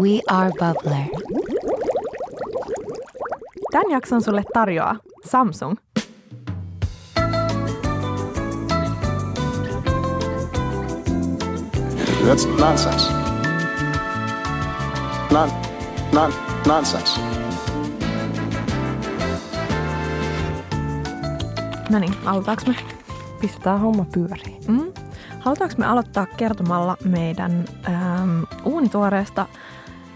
[0.00, 1.06] We are Bubbler.
[3.72, 5.76] Tämän jakson sulle tarjoaa Samsung.
[12.26, 13.12] That's nonsense.
[15.32, 15.50] Non,
[16.12, 16.32] non,
[16.66, 17.20] nonsense.
[21.90, 22.76] No niin, aloitetaanko me?
[23.40, 24.62] Pistetään homma pyöriin.
[24.68, 24.92] Mm?
[25.40, 29.46] Halutaanko me aloittaa kertomalla meidän ähm, uunituoreesta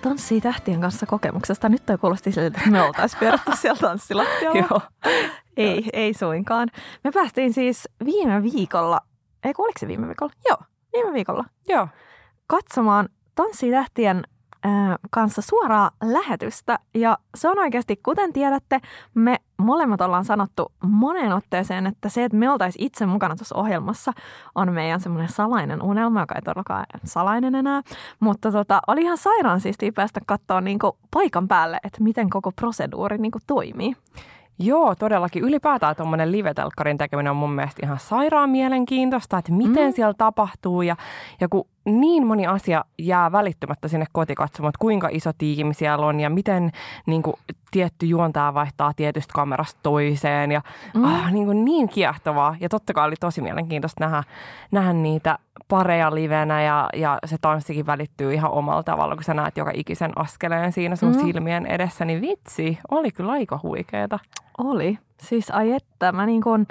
[0.02, 1.68] Tanssii tähtien kanssa kokemuksesta?
[1.68, 4.60] Nyt toi kuulosti siltä, että me oltaisiin pyörätty siellä tanssilattialla.
[4.70, 4.80] Joo.
[5.56, 6.68] Ei, ei suinkaan.
[7.04, 9.00] Me päästiin siis viime viikolla,
[9.44, 10.32] ei oliko se viime viikolla?
[10.48, 10.58] Joo,
[10.92, 11.88] viime viikolla Joo.
[12.46, 14.29] katsomaan Tanssii tähtien ää,
[15.10, 16.78] kanssa suoraa lähetystä.
[16.94, 18.80] Ja se on oikeasti, kuten tiedätte,
[19.14, 24.12] me molemmat ollaan sanottu moneen otteeseen, että se, että me oltaisiin itse mukana tuossa ohjelmassa,
[24.54, 27.82] on meidän semmoinen salainen unelma, joka ei todellakaan salainen enää.
[28.20, 33.18] Mutta tota, oli ihan sairaan siistiä päästä katsoa niinku paikan päälle, että miten koko proseduuri
[33.18, 33.96] niinku toimii.
[34.62, 35.44] Joo, todellakin.
[35.44, 39.92] Ylipäätään tuommoinen live-telkkarin tekeminen on mun mielestä ihan sairaan mielenkiintoista, että miten mm.
[39.92, 40.96] siellä tapahtuu ja,
[41.40, 46.20] ja kun niin moni asia jää välittymättä sinne kotikatsomaan, että kuinka iso tiimi siellä on
[46.20, 46.70] ja miten
[47.06, 47.34] niin kuin,
[47.70, 50.62] tietty juontaa vaihtaa tietystä kamerasta toiseen ja
[50.94, 51.04] mm.
[51.04, 52.56] ah, niin, kuin, niin kiehtovaa.
[52.60, 54.22] Ja totta kai oli tosi mielenkiintoista nähdä,
[54.72, 59.56] nähdä niitä pareja livenä ja, ja se tanssikin välittyy ihan omalla tavalla, kun sä näet
[59.56, 61.20] joka ikisen askeleen siinä sun mm.
[61.20, 64.18] silmien edessä, niin vitsi, oli kyllä aika huikeeta.
[64.58, 64.98] Oli.
[65.20, 66.66] Siis ai että, mä niin kun,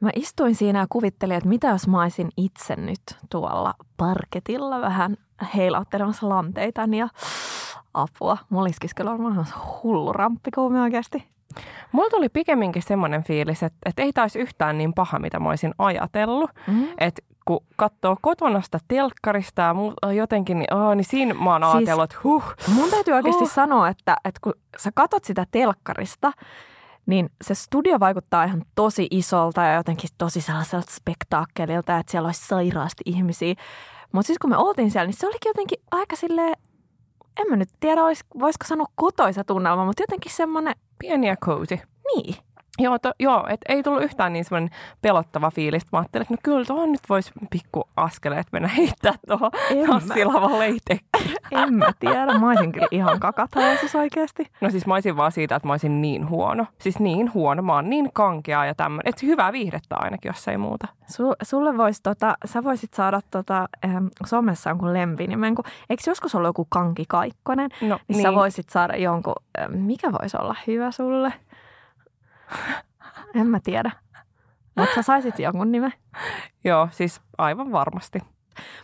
[0.00, 5.16] mä istuin siinä ja kuvittelin, että mitä jos mä olisin itse nyt tuolla parketilla vähän
[5.56, 7.08] heilauttelemassa lanteitani ja
[7.94, 8.38] apua.
[8.50, 9.46] Mulla olisikin kyllä varmaan
[9.82, 11.24] hullu ramppikuumi oikeasti.
[11.92, 15.74] Mulla tuli pikemminkin semmoinen fiilis, että, että ei taisi yhtään niin paha, mitä mä olisin
[15.78, 16.50] ajatellut.
[16.66, 16.88] Mm-hmm.
[16.98, 21.62] Että kun katsoo kotona sitä telkkarista ja muu, jotenkin, niin, oh, niin siinä mä oon
[21.62, 22.44] siis, ajatellut, että huh.
[22.74, 23.52] Mun täytyy oikeasti huh.
[23.52, 26.32] sanoa, että, että kun sä katot sitä telkkarista,
[27.08, 32.46] niin se studio vaikuttaa ihan tosi isolta ja jotenkin tosi sellaiselta spektaakkelilta, että siellä olisi
[32.46, 33.54] sairaasti ihmisiä.
[34.12, 36.56] Mutta siis kun me oltiin siellä, niin se olikin jotenkin aika silleen,
[37.40, 40.74] en mä nyt tiedä, olis, voisiko sanoa kotoisa tunnelma, mutta jotenkin semmoinen...
[40.98, 41.78] Pieni ja cozy.
[42.14, 42.34] Niin.
[42.78, 44.70] Joo, to, joo et ei tullut yhtään niin semmoinen
[45.02, 45.82] pelottava fiilis.
[45.92, 49.50] Mä ajattelin, että no kyllä tuohon nyt voisi pikku askeleet mennä heittää tuohon
[49.86, 51.08] tanssilavalle itsekin.
[51.50, 52.38] En mä tiedä.
[52.38, 54.46] Mä olisin kyllä ihan kakatalaisuus oikeasti.
[54.60, 56.66] No siis mä olisin vaan siitä, että mä olisin niin huono.
[56.78, 57.62] Siis niin huono.
[57.62, 59.08] Mä oon niin kankea ja tämmöinen.
[59.08, 60.88] Että hyvää viihdettä ainakin, jos ei muuta.
[61.06, 65.54] Sul, sulle vois tota, sä voisit saada tota, ähm, somessa jonkun lempinimen.
[65.54, 67.70] Kun, eikö joskus ollut joku Kanki Kaikkonen?
[67.80, 68.22] No, niin, niin.
[68.22, 71.32] sä voisit saada jonkun, äh, mikä voisi olla hyvä sulle?
[73.34, 73.90] En mä tiedä.
[74.76, 75.92] Mutta sä saisit jonkun nimen.
[76.64, 78.20] Joo, siis aivan varmasti.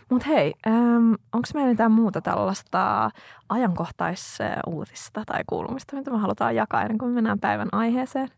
[0.09, 3.09] Mutta hei, ähm, onko meillä mitään muuta tällaista
[3.49, 8.29] ajankohtaisuutista tai kuulumista, mitä me halutaan jakaa ennen kuin me mennään päivän aiheeseen?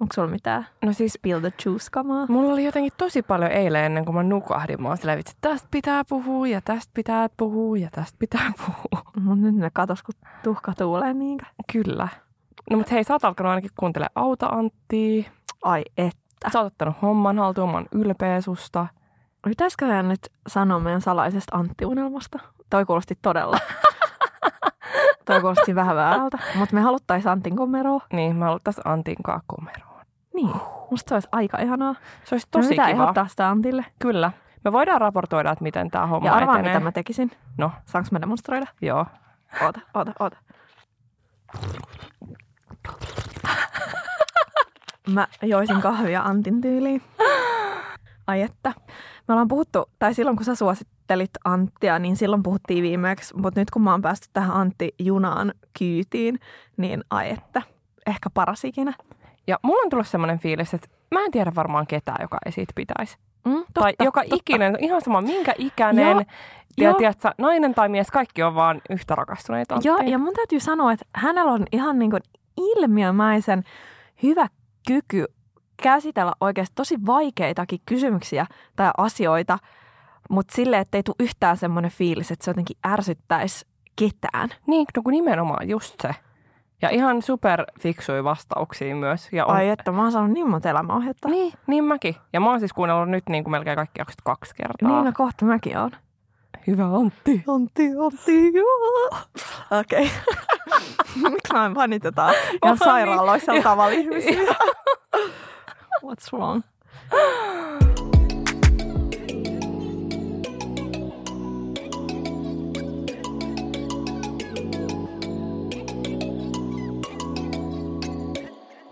[0.00, 2.26] Onko sulla mitään no siis, spill the juice-kamaa?
[2.28, 4.82] Mulla oli jotenkin tosi paljon eilen ennen kuin mä nukahdin.
[4.82, 9.12] Mä oon että tästä pitää puhua ja tästä pitää puhua ja tästä pitää puhua.
[9.20, 11.46] Mut nyt ne katos, kun tuhka tuulee niinkä.
[11.72, 12.08] Kyllä.
[12.70, 15.30] No mutta hei, sä oot alkanut ainakin kuuntele Auta Anttia.
[15.62, 16.50] Ai että.
[16.52, 18.86] Sä oot ottanut homman haltuun, mä oon ylpeä susta.
[19.48, 22.38] Pitäisikö nyt sanoa meidän salaisesta Antti-unelmasta?
[22.70, 23.58] Toi kuulosti todella.
[25.26, 26.38] Toi kuulosti vähän väärältä.
[26.54, 28.00] Mutta me haluttaisiin Antin komeroa.
[28.12, 29.16] Niin, me haluttaisiin Antin
[29.46, 30.02] komeroa.
[30.34, 30.50] Niin,
[30.90, 31.94] musta se olisi aika ihanaa.
[32.24, 32.88] Se olisi tosi me kiva.
[32.88, 33.84] ehdottaa sitä Antille.
[33.98, 34.32] Kyllä.
[34.64, 36.72] Me voidaan raportoida, että miten tämä homma Ja arvaa, etenee.
[36.74, 37.30] mitä mä tekisin.
[37.58, 37.72] No.
[37.86, 38.66] Saanko mä demonstroida?
[38.82, 39.06] Joo.
[39.62, 40.36] Oota, oota, oota.
[45.12, 47.02] Mä joisin kahvia Antin tyyliin.
[48.26, 48.72] Ai että.
[49.28, 53.70] Me ollaan puhuttu, tai silloin kun sä suosittelit Anttia, niin silloin puhuttiin viimeksi, mutta nyt
[53.70, 56.40] kun mä oon päästy tähän Antti-junaan kyytiin,
[56.76, 57.62] niin ai että.
[58.06, 58.92] Ehkä paras ikinä.
[59.46, 62.72] Ja mulla on tullut semmoinen fiilis, että mä en tiedä varmaan ketään, joka ei siitä
[62.74, 63.18] pitäisi.
[63.44, 64.36] Mm, totta, tai joka totta.
[64.36, 66.26] ikinen, ihan sama minkä ikäinen,
[66.76, 66.94] ja joo.
[66.94, 71.06] tiedätkö, nainen tai mies, kaikki on vaan yhtä rakastuneita Joo, ja mun täytyy sanoa, että
[71.12, 72.22] hänellä on ihan niin kuin
[72.56, 73.64] ilmiömäisen
[74.22, 74.48] hyvä
[74.86, 75.24] kyky
[75.82, 78.46] käsitellä oikeasti tosi vaikeitakin kysymyksiä
[78.76, 79.58] tai asioita,
[80.30, 83.66] mutta sille, että ei tule yhtään semmoinen fiilis, että se jotenkin ärsyttäisi
[83.96, 84.48] ketään.
[84.66, 86.14] Niin, no kun nimenomaan just se.
[86.82, 89.28] Ja ihan super fiksui vastauksia myös.
[89.32, 89.56] Ja on...
[89.56, 91.28] Ai että, mä oon saanut niin monta elämäohjetta.
[91.28, 92.16] Niin, niin mäkin.
[92.32, 94.88] Ja mä oon siis kuunnellut nyt niin kuin melkein kaikki jaksot kaksi kertaa.
[94.88, 95.90] Niin, no kohta mäkin oon.
[96.66, 97.44] Hyvä Antti.
[97.48, 98.52] Antti, Antti,
[99.80, 100.10] Okei.
[101.20, 101.70] Okay.
[101.70, 102.34] Mä panitetaan.
[102.34, 102.78] Ja niin.
[102.78, 104.40] sairaaloissa on tavalla ihmisiä.
[106.04, 106.62] What's wrong?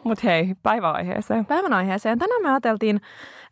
[0.05, 1.47] Mut hei, päiväaiheeseen.
[1.47, 2.19] Päivän aiheeseen.
[2.19, 3.01] Tänään me ajateltiin,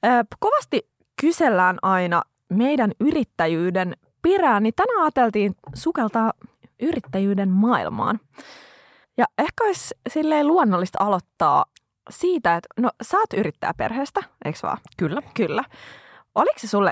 [0.04, 0.88] äh, kovasti
[1.20, 6.32] kysellään aina meidän yrittäjyyden perään, niin tänään ajateltiin sukeltaa
[6.80, 8.20] yrittäjyyden maailmaan.
[9.16, 11.64] Ja ehkä olisi silleen luonnollista aloittaa
[12.10, 14.78] siitä, että no sä oot yrittäjäperheestä, eikö vaan?
[14.96, 15.22] Kyllä.
[15.34, 15.64] Kyllä.
[16.34, 16.90] Oliko se sulle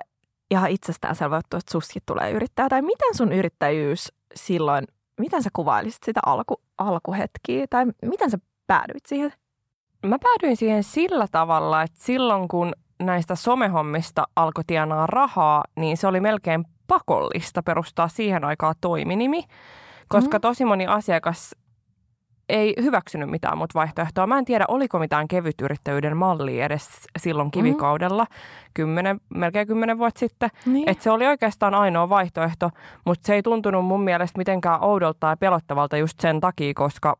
[0.50, 2.68] ihan itsestäänselvä juttu, että suskin tulee yrittäjä?
[2.68, 4.84] Tai miten sun yrittäjyys silloin,
[5.20, 7.66] miten sä kuvailisit sitä alku, alkuhetkiä?
[7.70, 9.32] Tai miten sä päädyit siihen?
[10.06, 12.72] Mä päädyin siihen sillä tavalla, että silloin kun
[13.02, 19.44] näistä somehommista alkoi tienaa rahaa, niin se oli melkein pakollista perustaa siihen aikaan toiminimi,
[20.08, 20.40] koska Mm.
[20.40, 21.56] tosi moni asiakas
[22.48, 24.26] ei hyväksynyt mitään muuta vaihtoehtoa.
[24.26, 26.88] Mä en tiedä, oliko mitään kevytyrittäjyyden mallia edes
[27.18, 28.26] silloin kivikaudella,
[28.74, 30.50] kymmenen, melkein kymmenen vuotta sitten.
[30.66, 30.88] Niin.
[30.90, 32.70] Et se oli oikeastaan ainoa vaihtoehto,
[33.06, 37.16] mutta se ei tuntunut mun mielestä mitenkään oudolta ja pelottavalta just sen takia, koska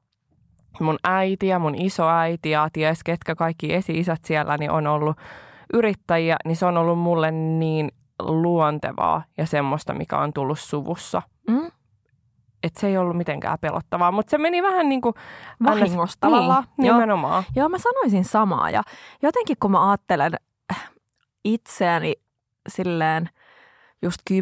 [0.81, 5.17] mun äiti ja mun isoäiti ja ties ketkä kaikki esi-isät siellä niin on ollut
[5.73, 7.89] yrittäjiä, niin se on ollut mulle niin
[8.19, 11.23] luontevaa ja semmoista, mikä on tullut suvussa.
[11.49, 11.71] Mm?
[12.63, 15.15] Että se ei ollut mitenkään pelottavaa, mutta se meni vähän niin kuin...
[15.65, 16.65] Vahingossa tavallaan.
[16.79, 16.97] Niin, Joo.
[16.97, 17.45] nimenomaan.
[17.57, 18.71] Joo, mä sanoisin samaa.
[18.71, 18.83] Ja
[19.23, 20.33] jotenkin kun mä ajattelen
[20.73, 20.91] äh,
[21.45, 22.15] itseäni
[22.69, 23.31] silleen
[24.03, 24.35] just 10-15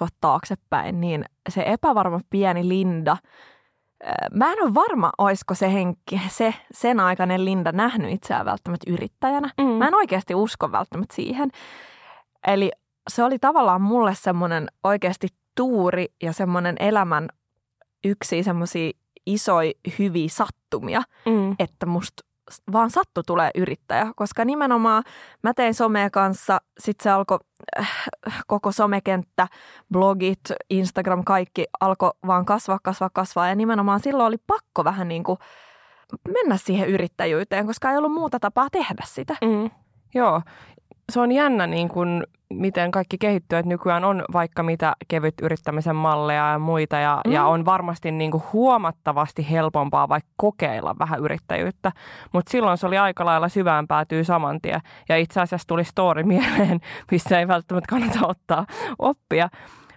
[0.00, 6.20] vuotta taaksepäin, niin se epävarma pieni Linda, äh, mä en ole varma, olisiko se, henki,
[6.28, 9.50] se sen aikainen Linda nähnyt itseään välttämättä yrittäjänä.
[9.58, 9.66] Mm.
[9.66, 11.50] Mä en oikeasti usko välttämättä siihen.
[12.46, 12.70] Eli
[13.08, 17.28] se oli tavallaan mulle semmoinen oikeasti tuuri ja semmoinen elämän
[18.04, 18.90] yksi semmoisia
[19.26, 21.56] isoja hyviä sattumia, Mm.
[21.58, 22.22] että musta
[22.72, 25.02] vaan sattu tulee yrittäjä, koska nimenomaan
[25.42, 27.38] mä tein somea kanssa, sit se alkoi
[27.80, 28.04] äh,
[28.46, 29.48] koko somekenttä,
[29.92, 30.40] blogit,
[30.70, 35.38] Instagram, kaikki alkoi vaan kasvaa, kasvaa, kasvaa ja nimenomaan silloin oli pakko vähän niin kuin
[36.28, 39.36] mennä siihen yrittäjyyteen, koska ei ollut muuta tapaa tehdä sitä.
[39.44, 39.70] Mm.
[40.14, 40.42] Joo,
[41.12, 45.96] se on jännä, niin kun, miten kaikki kehittyy, että nykyään on vaikka mitä kevyt yrittämisen
[45.96, 47.32] malleja ja muita, ja, Mm.
[47.32, 51.92] ja on varmasti niin kuin huomattavasti helpompaa vaikka kokeilla vähän yrittäjyyttä,
[52.32, 56.22] mutta silloin se oli aika lailla syvään päätyy saman tien, ja itse asiassa tuli story
[56.34, 56.80] mieleen,
[57.10, 58.66] missä ei välttämättä kannata ottaa
[58.98, 59.48] oppia,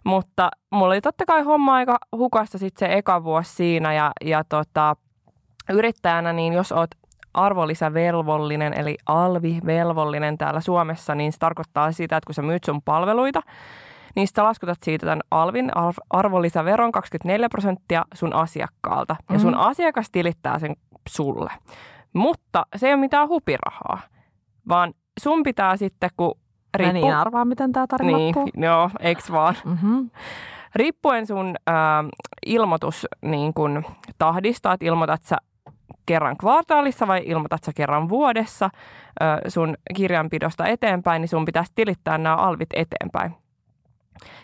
[0.04, 4.44] mutta mulla oli totta kai homma aika hukassa sitten se eka vuosi siinä, ja, ja
[4.44, 4.96] tota,
[5.74, 6.90] yrittäjänä, niin jos oot
[7.34, 13.42] arvonlisävelvollinen, eli alvivelvollinen täällä Suomessa, niin se tarkoittaa sitä, että kun sä myyt sun palveluita,
[14.16, 19.16] niin sä laskutat siitä tämän alvin arv- arvonlisäveron 24 prosenttia sun asiakkaalta.
[19.30, 19.60] Ja sun Mhm.
[19.62, 20.76] asiakas tilittää sen
[21.10, 21.52] sulle.
[22.14, 24.00] Mutta se ei ole mitään hupirahaa,
[24.70, 27.02] vaan sun pitää sitten, kun Mä riippuu...
[27.02, 28.62] niin arvaan, miten tämä tarina niin, loppuu.
[28.64, 29.56] joo, eiks vaan?
[29.66, 30.10] Mm-hmm.
[30.76, 32.04] riippuen sun ää,
[32.46, 33.84] ilmoitus niin kun,
[34.18, 35.38] tahdista, että ilmoitat sä
[36.08, 38.70] kerran kvartaalissa vai ilmoitat sä kerran vuodessa
[39.48, 43.36] sun kirjanpidosta eteenpäin, niin sun pitäisi tilittää nämä alvit eteenpäin.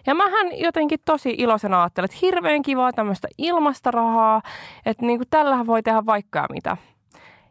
[0.06, 4.42] Ja mähän jotenkin tosi iloisena ajattelin, että hirveän kivaa tämmöistä ilmasta rahaa,
[4.86, 6.78] että niin kuin tällähän voi tehdä vaikka mitä.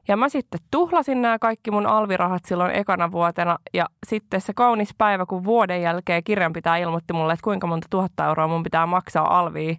[0.08, 4.94] Ja mä sitten tuhlasin nämä kaikki mun alvirahat silloin ekana vuotena ja sitten se kaunis
[4.98, 9.38] päivä, kun vuoden jälkeen kirjanpitäjä ilmoitti mulle, että kuinka monta tuhatta euroa mun pitää maksaa
[9.38, 9.78] alviin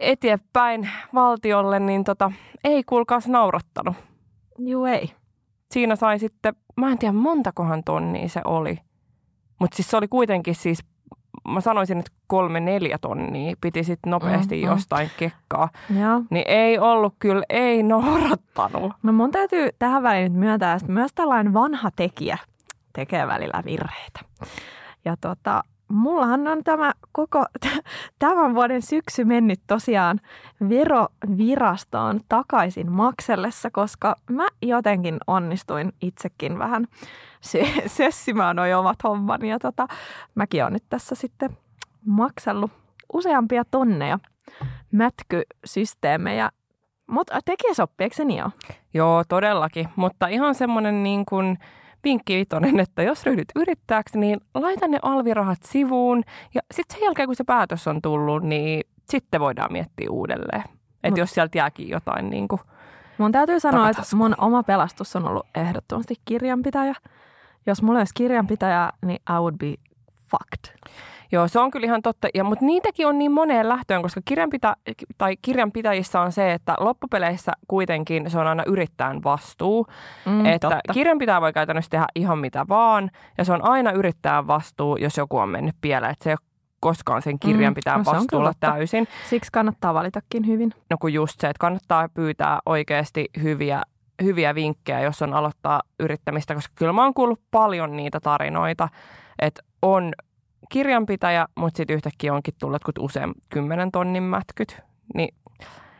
[0.00, 2.32] eteenpäin valtiolle, niin tota,
[2.64, 3.96] ei kuulkaas naurattanut.
[4.58, 5.12] Juu ei.
[5.70, 8.78] Siinä sai sitten, mä en tiedä montakohan tonnia se oli,
[9.58, 10.78] mutta siis se oli kuitenkin siis,
[11.48, 14.70] mä sanoisin, että kolme neljä tonnia piti sitten nopeasti Mm, mm.
[14.72, 15.68] jostain kekkaa.
[16.00, 16.22] Joo.
[16.30, 18.92] Niin ei ollut kyllä, ei naurattanut.
[19.02, 22.38] No mun täytyy tähän väliin nyt myöntää, että myös tällainen vanha tekijä
[22.92, 24.20] tekee välillä virheitä.
[25.04, 27.44] Ja tota, mullahan on tämä koko
[28.18, 30.20] tämän vuoden syksy mennyt tosiaan
[30.68, 36.86] verovirastoon takaisin maksellessa, koska mä jotenkin onnistuin itsekin vähän
[37.46, 39.50] sö- sössimään noi omat hommani.
[39.50, 39.88] Ja tota,
[40.34, 41.50] mäkin olen nyt tässä sitten
[42.06, 42.70] maksellut
[43.12, 44.18] useampia tonneja
[44.92, 46.50] mätkysysteemejä.
[47.06, 48.52] Mutta tekijäsoppi, eikö se niin ole?
[48.94, 49.88] Joo, todellakin.
[49.96, 51.58] Mutta ihan semmoinen niin kuin
[52.04, 56.22] vinkki vitonen, että jos ryhdyt yrittäjäksi, niin laita ne alvirahat sivuun.
[56.54, 60.64] Ja sitten sen jälkeen, kun se päätös on tullut, niin sitten voidaan miettiä uudelleen.
[61.04, 62.60] Että Mut- jos sieltä jääkin jotain niin kuin,
[63.18, 66.94] Mun täytyy sanoa, että mun oma pelastus on ollut ehdottomasti kirjanpitäjä.
[67.66, 69.74] Jos mulla olisi kirjanpitäjä, niin I would be
[70.30, 70.78] fucked.
[71.32, 72.28] Joo, se on kyllä ihan totta.
[72.34, 74.76] Ja, mutta niitäkin on niin moneen lähtöön, koska kirjanpita,
[75.18, 79.86] tai kirjanpitäjissä on se, että loppupeleissä kuitenkin se on aina yrittäjän vastuu.
[80.26, 80.92] Mm, että totta.
[80.92, 85.38] kirjanpitäjä voi käytännössä tehdä ihan mitä vaan, ja se on aina yrittäjän vastuu, jos joku
[85.38, 86.12] on mennyt pieleen.
[86.12, 86.48] Että se ei ole
[86.80, 89.08] koskaan sen kirjan Mm, pitää no se on vastuulla täysin.
[89.30, 90.72] Siksi kannattaa valitakin hyvin.
[90.90, 93.82] No kun just se, että kannattaa pyytää oikeasti hyviä,
[94.22, 98.88] hyviä vinkkejä, jos on aloittaa yrittämistä, koska kyllä mä oon kuullut paljon niitä tarinoita,
[99.38, 100.12] että on
[100.68, 104.80] kirjanpitäjä, mutta sitten yhtäkkiä onkin tullut kun usein kymmenen tonnin mätkyt,
[105.14, 105.34] niin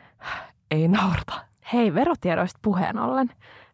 [0.70, 1.44] ei naurata.
[1.72, 3.30] Hei, verotiedoista puheen ollen.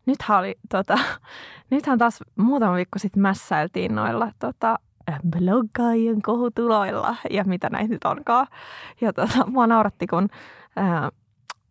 [0.06, 0.98] Nythän, oli, tota,
[1.70, 4.78] nythän taas muutama viikko sitten mässäiltiin noilla tota,
[5.30, 8.46] bloggaajien kohutuloilla ja mitä näitä nyt onkaan.
[9.00, 10.28] Ja tota, mua nauratti, kun
[10.76, 11.10] ää,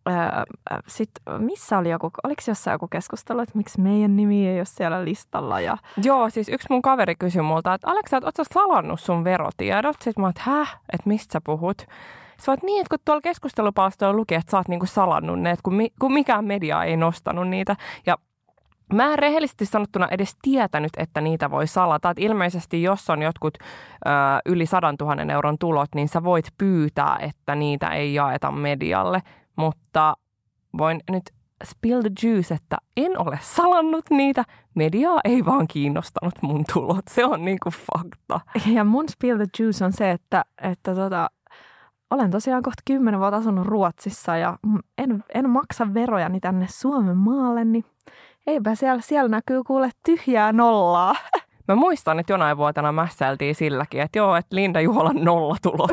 [0.06, 0.44] ää,
[0.86, 5.04] sit, missä oli joku, oliko jossain joku keskustelu, että miksi meidän nimi ei ole siellä
[5.04, 9.24] listalla ja Joo, siis yksi mun kaveri kysyi multa, että Aleksa, ootko sä salannut sun
[9.24, 9.96] verotiedot?
[10.00, 11.86] Sitten mä oon, että häh, että mistä sä puhut?
[12.40, 15.62] Sä oot niin, että kun tuolla keskustelupalstoilla luki, että sä oot niinku salannut ne, että
[15.62, 17.76] kun, mi- kun mikään media ei nostanut niitä.
[18.06, 18.18] Ja
[18.92, 22.10] mä en rehellisesti sanottuna edes tietänyt, että niitä voi salata.
[22.10, 24.10] Et ilmeisesti jos on jotkut ö,
[24.46, 29.22] yli 100 000 euron tulot, niin sä voit pyytää, että niitä ei jaeta medialle.
[29.56, 30.16] Mutta
[30.78, 31.22] voin nyt
[31.64, 34.44] spill the juice, että en ole salannut niitä.
[34.74, 37.04] Mediaa ei vaan kiinnostanut mun tulot.
[37.10, 38.40] Se on niinku fakta.
[38.66, 41.30] Ja mun spill the juice on se, että, että tota,
[42.10, 44.58] olen tosiaan kohta kymmenen vuotta asunut Ruotsissa ja
[44.98, 47.84] en, en maksa verojani tänne Suomen maalle, niin
[48.46, 51.14] eipä siellä, siellä näkyy kuule tyhjää nollaa.
[51.68, 55.90] Mä muistan, että jonain vuotena mässäiltiin silläkin, että joo, että Linda Juholan nollatulot.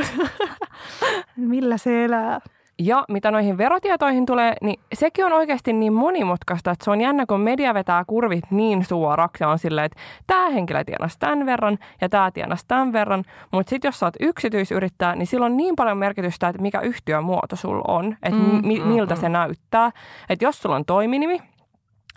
[1.35, 2.39] Millä se elää?
[2.83, 7.25] Ja mitä noihin verotietoihin tulee, niin sekin on oikeasti niin monimutkaista, että se on jännä,
[7.25, 11.77] kun media vetää kurvit niin suoraksi ja on silleen, että tämä henkilö tienasi tämän verran
[12.01, 13.23] ja tämä tienasi tämän verran.
[13.51, 17.55] Mutta sitten jos sä oot yksityisyrittäjä, niin sillä on niin paljon merkitystä, että mikä yhtiömuoto
[17.55, 19.21] sulla on, että Mm, mi- mm, miltä mm.
[19.21, 19.91] se näyttää.
[20.29, 21.41] Että jos sulla on toiminimi,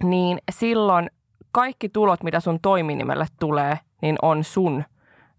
[0.02, 1.10] niin silloin
[1.52, 4.84] kaikki tulot, mitä sun toiminimelle tulee, niin on sun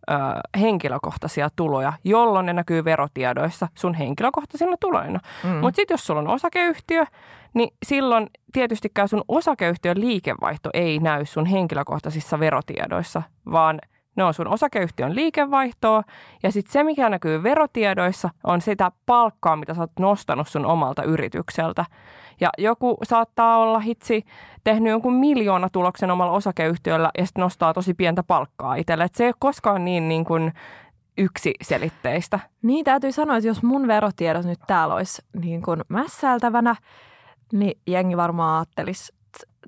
[0.09, 0.13] ö,
[0.59, 5.19] henkilökohtaisia tuloja, jolloin ne näkyy verotiedoissa sun henkilökohtaisina tuloina.
[5.43, 5.49] Mm.
[5.49, 7.05] Mutta sitten jos sulla on osakeyhtiö,
[7.53, 13.21] niin silloin tietystikään sun osakeyhtiön liikevaihto ei näy sun henkilökohtaisissa verotiedoissa,
[13.51, 13.81] vaan
[14.15, 16.03] ne on sun osakeyhtiön liikevaihtoa.
[16.43, 21.03] Ja sitten se, mikä näkyy verotiedoissa, on sitä palkkaa, mitä sä oot nostanut sun omalta
[21.03, 21.85] yritykseltä.
[22.41, 24.23] Ja joku saattaa olla hitsi
[24.63, 29.03] tehnyt jonkun miljoona tuloksen omalla osakeyhtiöllä ja sitten nostaa tosi pientä palkkaa itselle.
[29.03, 30.53] Et se ei ole koskaan niin, niin kuin
[31.17, 32.39] yksiselitteistä.
[32.61, 36.75] Niin täytyy sanoa, että jos mun verotiedot nyt täällä olisi niin kuin mässäiltävänä,
[37.53, 39.13] niin jengi varmaan ajattelisi,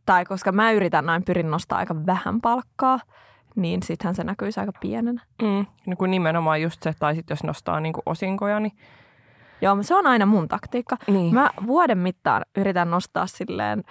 [0.06, 3.00] tai koska mä yritän näin, pyrin nostaa aika vähän palkkaa,
[3.58, 5.22] niin sittenhän se näkyisi aika pienenä.
[5.42, 8.72] Mm, niin kuin nimenomaan just se, tai sitten jos nostaa niin kuin osinkoja, niin
[9.62, 10.98] Joo, se on aina mun taktiikka.
[11.08, 11.34] Niin.
[11.34, 13.84] Mä vuoden mittaan yritän nostaa silleen,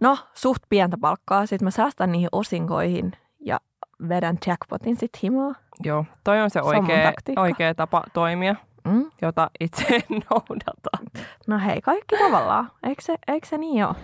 [0.00, 3.60] no suht pientä palkkaa, sitten mä säästän niihin osinkoihin ja
[4.08, 5.54] vedän jackpotin sit himaa.
[5.84, 7.40] Joo, toi on se on oikea, taktiikka.
[7.42, 9.10] oikea tapa toimia, Mm?
[9.22, 11.14] jota itse en noudata.
[11.46, 12.70] No hei, kaikki tavallaan.
[12.82, 13.94] Eikö se, eikö se niin ole?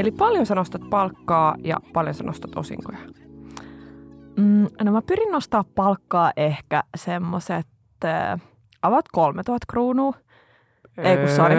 [0.00, 2.98] Eli paljon sä nostat palkkaa ja paljon sä nostat osinkoja.
[4.36, 7.66] Mm, no mä pyrin nostaa palkkaa ehkä semmoset
[8.04, 8.40] äh,
[8.82, 10.12] about 3000 kruunua.
[10.98, 11.54] Ei kun sori.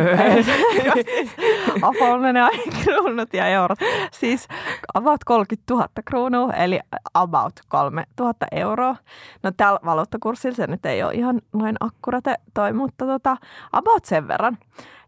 [1.89, 3.79] Apol menee aina kruunut ja eurot.
[4.11, 4.47] Siis
[4.93, 6.79] about 30 000 kruunua, eli
[7.13, 8.95] about 3000 euroa.
[9.43, 13.37] No tällä valuuttakurssilla se nyt ei ole ihan noin akkurate toi, mutta tota,
[13.71, 14.57] about sen verran.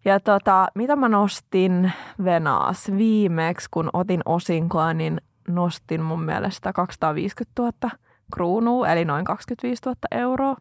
[0.06, 1.92] Ja tota, mitä mä nostin
[2.24, 7.74] Venaas viimeksi, kun otin osinkoa, niin nostin mun mielestä 250 000
[8.34, 10.56] kruunua, eli noin 25 000 euroa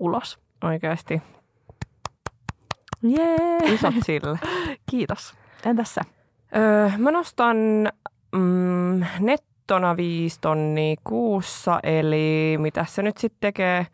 [0.00, 0.38] ulos.
[0.64, 1.22] Oikeasti.
[3.02, 3.58] Jee!
[3.64, 4.38] Isot sille.
[4.90, 5.34] Kiitos.
[5.66, 6.00] Entäs sä?
[6.56, 7.56] Öö, mä nostan
[8.32, 13.86] mm, nettona viisi tonnia kuussa, eli mitä se nyt sitten tekee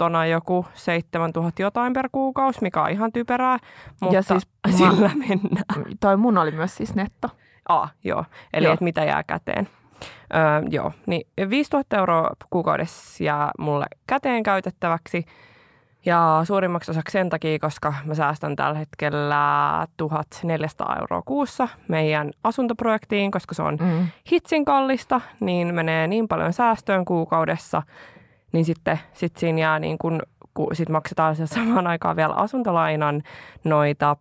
[0.00, 3.58] bruttona joku 7000 jotain per kuukausi, mikä on ihan typerää,
[4.00, 5.84] mutta Ja siis mä- sillä mennään.
[6.00, 7.28] Toi mun oli myös siis netto.
[7.68, 8.24] Ah, joo.
[8.52, 8.72] Eli Joo.
[8.72, 9.68] että mitä jää käteen.
[10.34, 10.40] Öö,
[10.70, 15.24] joo, niin 5000 euroa kuukaudessa jää mulle käteen käytettäväksi.
[16.06, 23.30] Ja suurimmaksi osaksi sen takia, koska mä säästän tällä hetkellä 1400 euroa kuussa meidän asuntoprojektiin,
[23.30, 24.06] koska se on Mm.
[24.32, 27.82] hitsin kallista, niin menee niin paljon säästöön kuukaudessa,
[28.52, 30.22] niin sitten sit siinä jää niin kun,
[30.54, 33.22] kun sit maksetaan se samaan aikaan vielä asuntolainan
[33.64, 34.16] noita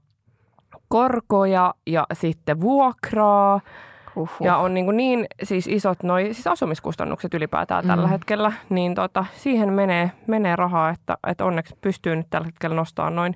[0.88, 3.60] korkoja ja sitten vuokraa.
[4.16, 4.30] Uhuh.
[4.42, 8.10] Ja on niin, niin siis isot noi, siis asumiskustannukset ylipäätään tällä Mm.
[8.10, 13.16] hetkellä, niin tota, siihen menee, menee rahaa, että, että onneksi pystyy nyt tällä hetkellä nostamaan
[13.16, 13.36] noin,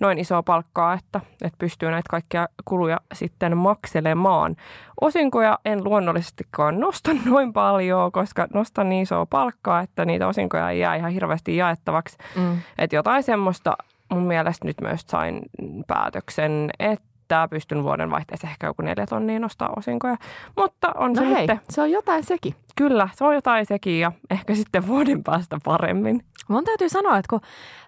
[0.00, 4.56] noin isoa palkkaa, että, että pystyy näitä kaikkia kuluja sitten makselemaan.
[5.00, 10.80] Osinkoja en luonnollisestikaan nosta noin paljon, koska nostan niin isoa palkkaa, että niitä osinkoja ei
[10.80, 12.16] jää ihan hirveästi jaettavaksi.
[12.36, 12.58] Mm.
[12.78, 13.76] Että jotain semmoista
[14.10, 15.40] mun mielestä nyt myös sain
[15.86, 20.16] päätöksen, että pystyn vuoden vaihteessa ehkä joku neljä tonnia nostaa osinkoja.
[20.56, 22.54] Mutta on no se hei, nyt, se on jotain sekin.
[22.76, 26.24] kyllä, se on jotain sekin ja ehkä sitten vuoden päästä paremmin.
[26.48, 27.40] Mun täytyy sanoa, että kun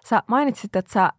[0.05, 1.09] sä mainitsit, että sä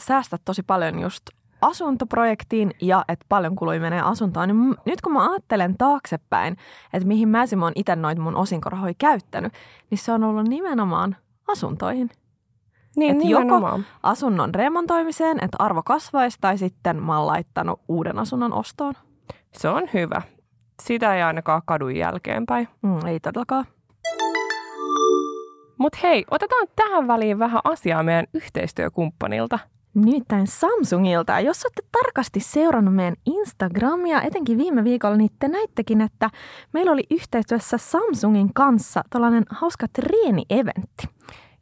[0.00, 1.22] säästät tosi paljon just
[1.62, 6.56] asuntoprojektiin ja että paljon kului menee asuntoon, niin nyt kun mä ajattelen taaksepäin,
[6.92, 9.52] että mihin mä oon itse noita mun osinkorahoja käyttänyt,
[9.90, 11.16] niin se on ollut nimenomaan
[11.48, 12.10] asuntoihin.
[12.96, 13.86] Niin, Et joko nimenomaan.
[14.02, 18.94] asunnon remontoimiseen, että arvo kasvaisi, tai sitten mä oon laittanut uuden asunnon ostoon.
[19.52, 20.22] Se on hyvä.
[20.82, 22.68] Sitä ei ainakaan kadu jälkeenpäin.
[22.82, 23.64] Mm, ei todellakaan.
[25.78, 29.58] Mutta hei, otetaan tähän väliin vähän asiaa meidän yhteistyökumppanilta.
[29.94, 31.40] Nimittäin Samsungilta.
[31.40, 36.30] Jos olette tarkasti seurannut meidän Instagramia, etenkin viime viikolla, niin te näittekin, että
[36.72, 41.08] meillä oli yhteistyössä Samsungin kanssa tällainen hauska treeni-eventti.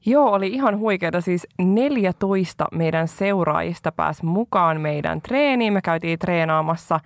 [0.07, 1.21] Joo, oli ihan huikeeta.
[1.21, 5.73] Siis 14 meidän seuraajista pääsi mukaan meidän treeniin.
[5.73, 7.01] Me käytiin treenaamassa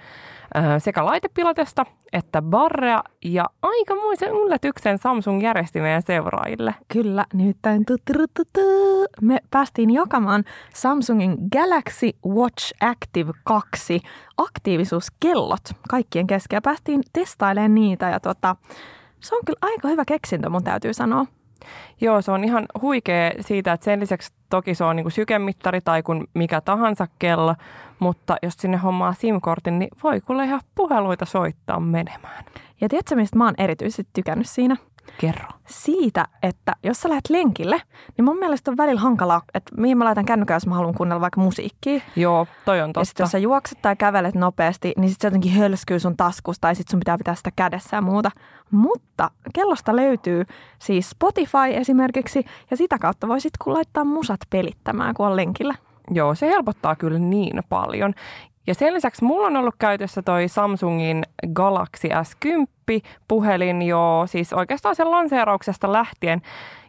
[0.79, 3.03] sekä laitepilatesta että barrea.
[3.25, 6.75] Ja aikamoisen yllätyksen Samsung järjesti meidän seuraajille.
[6.93, 7.25] Kyllä,
[7.87, 8.61] tuturututu.
[9.21, 14.01] me päästiin jakamaan Samsungin Galaxy Watch Active 2
[14.37, 16.57] aktiivisuuskellot kaikkien kesken.
[16.57, 18.57] Ja päästiin testailemaan niitä ja tota,
[19.21, 21.27] se on kyllä aika hyvä keksintö, mun täytyy sanoa.
[22.01, 25.81] Joo, se on ihan huikea siitä, että sen lisäksi toki se on niin kuin sykemittari
[25.81, 27.55] tai kun mikä tahansa kello,
[27.99, 32.45] mutta jos sinne hommaa SIM-kortin, niin voi kuule ihan puheluita soittaa menemään.
[32.81, 34.77] Ja tiedätkö, mistä mä oon erityisesti tykännyt siinä?
[35.19, 35.49] Kerro.
[35.67, 37.83] Siitä, että jos sä lähdet lenkille,
[38.17, 41.21] niin mun mielestä on välillä hankalaa, että mihin mä laitan kännykän, jos mä haluan kuunnella
[41.21, 42.01] vaikka musiikkia.
[42.17, 43.23] Joo, toi on Ja sitten totta.
[43.23, 46.91] jos sä juokset tai kävelet nopeasti, niin sitten se jotenkin hölskyy sun taskusta tai sitten
[46.91, 48.31] sun pitää pitää sitä kädessä ja muuta.
[48.71, 50.45] Mutta kellosta löytyy
[50.79, 55.75] siis Spotify esimerkiksi ja sitä kautta voisit kun laittaa musat pelittämään, kun on lenkillä.
[56.11, 58.15] Joo, se helpottaa kyllä niin paljon.
[58.67, 62.76] Ja sen lisäksi mulla on ollut käytössä toi Samsungin Galaxy S10
[63.29, 66.43] puhelin jo siis oikeastaan sen lanseerauksesta lähtien.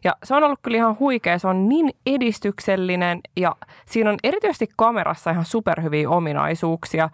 [0.03, 3.55] Ja se on ollut kyllä ihan huikea, se on niin edistyksellinen ja
[3.85, 7.09] siinä on erityisesti kamerassa ihan superhyviä ominaisuuksia.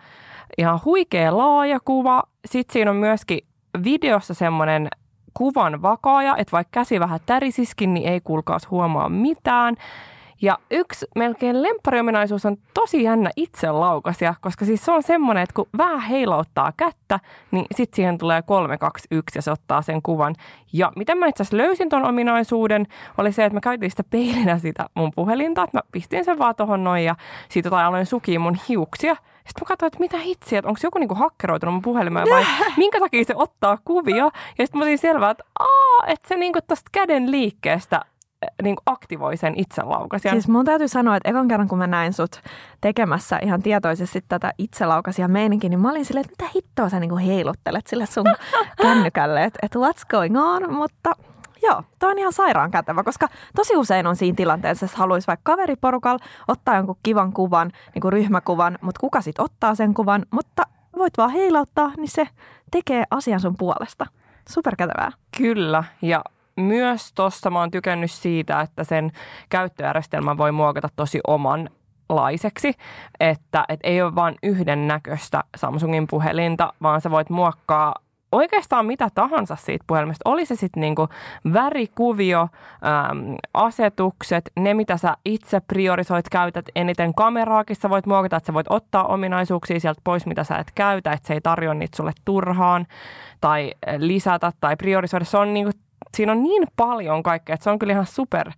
[0.57, 2.23] Ihan huikea laaja kuva.
[2.45, 3.39] Sitten siinä on myöskin
[3.83, 4.87] videossa semmoinen
[5.33, 9.75] kuvan vakaaja, että vaikka käsi vähän tärisiskin, niin ei kuulkaas huomaa mitään.
[10.43, 15.67] Ja yksi melkein lemppariominaisuus on tosi jännä itselaukasia, koska siis se on semmoinen, että kun
[15.77, 17.19] vähän heilauttaa kättä,
[17.51, 20.36] niin sitten siihen tulee 3, 2, 1 ja se ottaa sen kuvan.
[20.73, 24.58] Ja miten mä itse asiassa löysin ton ominaisuuden, oli se, että mä käytin sitä peilinä
[24.58, 27.15] sitä mun puhelinta, että mä pistin sen vaan tohon noin ja
[27.49, 29.15] siitä tai aloin sukiin mun hiuksia.
[29.34, 32.45] Sitten mä katsoin, että mitä hitsiä, että onko se joku niinku hakkeroitunut mun puhelimeen vai
[32.77, 34.29] minkä takia se ottaa kuvia.
[34.58, 38.01] Ja sitten mä olin selvää, että, aa, että se niinku tosta käden liikkeestä
[38.63, 40.36] niin aktivoi sen itselaukasijan.
[40.36, 42.41] Siis mun täytyy sanoa, että ekan kerran kun mä näin sut
[42.82, 47.17] tekemässä ihan tietoisesti tätä itselaukasia meininkin, niin mä olin silleen, että mitä hittoa sä niinku
[47.17, 48.25] heiluttelet sille sun
[48.82, 51.15] kännykälle, että et what's going on, mutta
[51.63, 55.51] joo, toi on ihan sairaan kätevä, koska tosi usein on siinä tilanteessa, että haluaisi vaikka
[55.51, 60.63] kaveriporukalla ottaa jonkun kivan kuvan, niin kuin ryhmäkuvan, mutta kuka sitten ottaa sen kuvan, mutta
[60.97, 62.27] voit vaan heilauttaa, niin se
[62.71, 64.06] tekee asian sun puolesta.
[64.49, 65.12] Superkätevää.
[65.38, 66.21] Kyllä, ja
[66.57, 69.11] myös tuossa mä oon tykännyt siitä, että sen
[69.49, 71.69] käyttöjärjestelmän voi muokata tosi oman
[72.09, 72.73] laiseksi,
[73.19, 77.95] että et ei ole vain yhden näköistä Samsungin puhelinta, vaan sä voit muokkaa
[78.33, 80.29] oikeastaan mitä tahansa siitä puhelimesta.
[80.29, 81.07] Oli se sitten niinku
[81.53, 88.47] värikuvio, äm, asetukset, ne mitä sä itse priorisoit, käytät eniten kameraakin, sä voit muokata, että
[88.47, 91.97] sä voit ottaa ominaisuuksia sieltä pois, mitä sä et käytä, että se ei tarjoa niitä
[91.97, 92.85] sulle turhaan
[93.41, 95.25] tai lisätä tai priorisoida.
[95.25, 95.71] Se on niinku,
[96.17, 98.52] siinä on niin paljon kaikkea, että se on kyllä ihan super,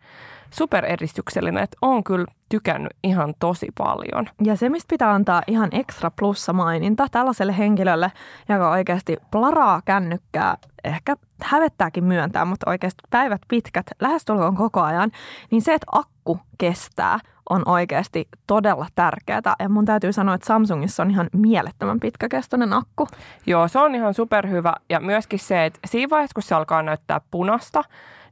[0.50, 4.28] super edistyksellinen, että on kyllä tykännyt ihan tosi paljon.
[4.44, 8.12] Ja se, mistä pitää antaa ihan ekstra plussa maininta tällaiselle henkilölle,
[8.50, 15.12] joka oikeasti plaraa kännykkää, ehkä hävettääkin myöntää, mutta oikeasti päivät pitkät, lähestulkoon koko ajan,
[15.52, 19.56] niin se, että akku kestää, on oikeasti todella tärkeää.
[19.60, 23.08] Ja mun täytyy sanoa, että Samsungissa on ihan mielettömän pitkäkestoinen akku.
[23.46, 24.74] Joo, se on ihan superhyvä.
[24.90, 27.84] Ja myöskin se, että siinä vaiheessa, kun se alkaa näyttää punasta,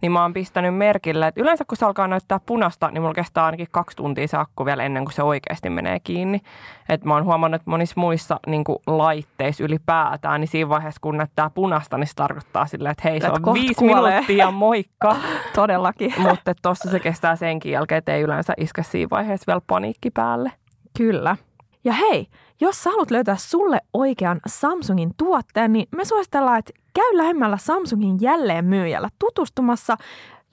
[0.04, 3.46] niin mä oon pistänyt merkille, että yleensä kun se alkaa näyttää punasta, niin mulla kestää
[3.46, 6.42] ainakin kaksi tuntia akku vielä ennen kuin se oikeasti menee kiinni.
[6.90, 11.50] Et mä oon huomannut, että monissa muissa niin laitteissa ylipäätään, niin siinä vaiheessa kun näyttää
[11.50, 14.12] punasta, niin se tarkoittaa silleen, että hei, se Et on viisi kuolee.
[14.12, 15.16] minuuttia, moikka.
[15.56, 16.14] Todellakin.
[16.18, 20.52] Mutta tuossa se kestää senkin jälkeen, että ei yleensä iske siinä vaiheessa vielä paniikki päälle.
[20.98, 21.38] Kyllä.
[21.84, 22.28] Ja hei,
[22.62, 28.18] jos sä haluat löytää sulle oikean Samsungin tuotteen, niin me suositellaan, että käy lähemmällä Samsungin
[28.22, 29.98] jälleenmyyjällä tutustumassa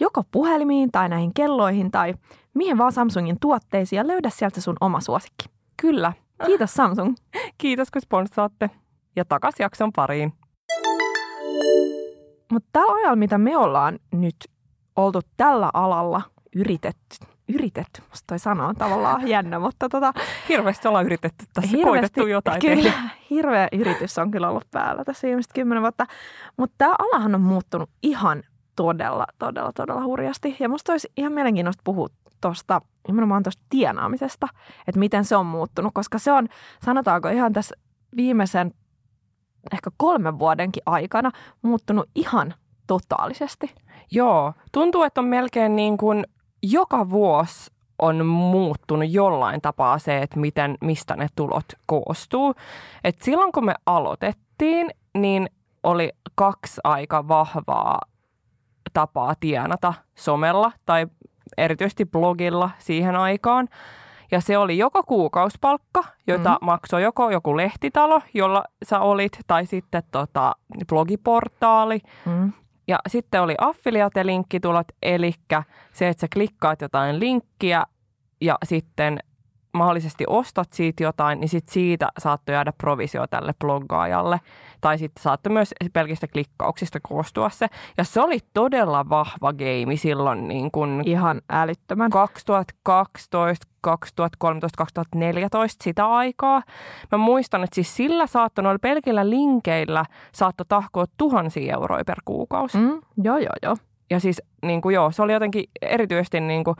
[0.00, 2.14] joko puhelimiin tai näihin kelloihin tai
[2.54, 5.44] mihin vaan Samsungin tuotteisiin ja löydä sieltä sun oma suosikki.
[5.80, 6.12] Kyllä.
[6.46, 7.14] Kiitos Samsung.
[7.58, 8.70] Kiitos kun sponssaatte.
[9.16, 10.32] Ja takas jakson pariin.
[12.52, 14.36] Mutta tällä ajalla, mitä me ollaan nyt
[14.96, 16.22] oltu tällä alalla
[16.56, 17.16] yritetty,
[17.54, 20.12] yritetty, musta toi sana on tavallaan jännä, mutta tota,
[20.48, 23.08] Hirveästi ollaan yritetty tässä, Hirveästi, koitettu jotain kyllä, tehdä.
[23.30, 26.06] hirveä yritys on kyllä ollut päällä tässä viimeiset kymmenen vuotta.
[26.56, 28.42] Mutta tämä alahan on muuttunut ihan
[28.76, 30.56] todella, todella, todella hurjasti.
[30.60, 32.08] Ja musta olisi ihan mielenkiintoista puhua
[32.40, 34.46] tuosta, nimenomaan tuosta tienaamisesta,
[34.88, 36.48] että miten se on muuttunut, koska se on,
[36.84, 37.76] sanotaanko ihan tässä
[38.16, 38.74] viimeisen
[39.72, 41.30] ehkä kolmen vuodenkin aikana
[41.62, 42.54] muuttunut ihan
[42.86, 43.74] totaalisesti.
[44.10, 46.24] Joo, tuntuu, että on melkein niin kuin
[46.62, 52.54] joka vuosi on muuttunut jollain tapaa se, että miten, mistä ne tulot koostuu.
[53.04, 55.50] Et silloin kun me aloitettiin, niin
[55.82, 58.00] oli kaksi aika vahvaa
[58.92, 61.06] tapaa tienata somella tai
[61.56, 63.68] erityisesti blogilla siihen aikaan.
[64.30, 66.66] Ja se oli joko kuukausipalkka, jota mm-hmm.
[66.66, 70.56] maksoi joko joku lehtitalo, jolla sä olit, tai sitten tota,
[70.88, 72.00] blogiportaali.
[72.24, 72.52] Mm.
[72.88, 75.32] Ja sitten oli affiliate-linkkitulot, eli
[75.92, 77.84] se, että sä klikkaat jotain linkkiä
[78.40, 79.18] ja sitten
[79.72, 84.40] mahdollisesti ostat siitä jotain, niin sitten siitä saattoi jäädä provisio tälle bloggaajalle.
[84.80, 87.66] Tai sitten saattoi myös pelkistä klikkauksista koostua se.
[87.98, 92.10] Ja se oli todella vahva game silloin niin kuin Ihan älyttömän.
[92.10, 96.62] 2012, 2013, 2014 sitä aikaa.
[97.12, 102.78] Mä muistan, että siis sillä saattoi noilla pelkillä linkeillä saattoi tahkoa tuhansia euroja per kuukausi.
[102.78, 103.76] Mm, joo, joo, joo.
[104.10, 106.76] Ja siis niin kuin joo, se oli jotenkin erityisesti niin kuin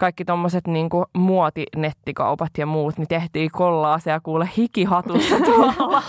[0.00, 6.02] kaikki tommoset niin muotinettikaupat ja muut, niin tehtiin kollaaseja kuule hikihatussa tuolla.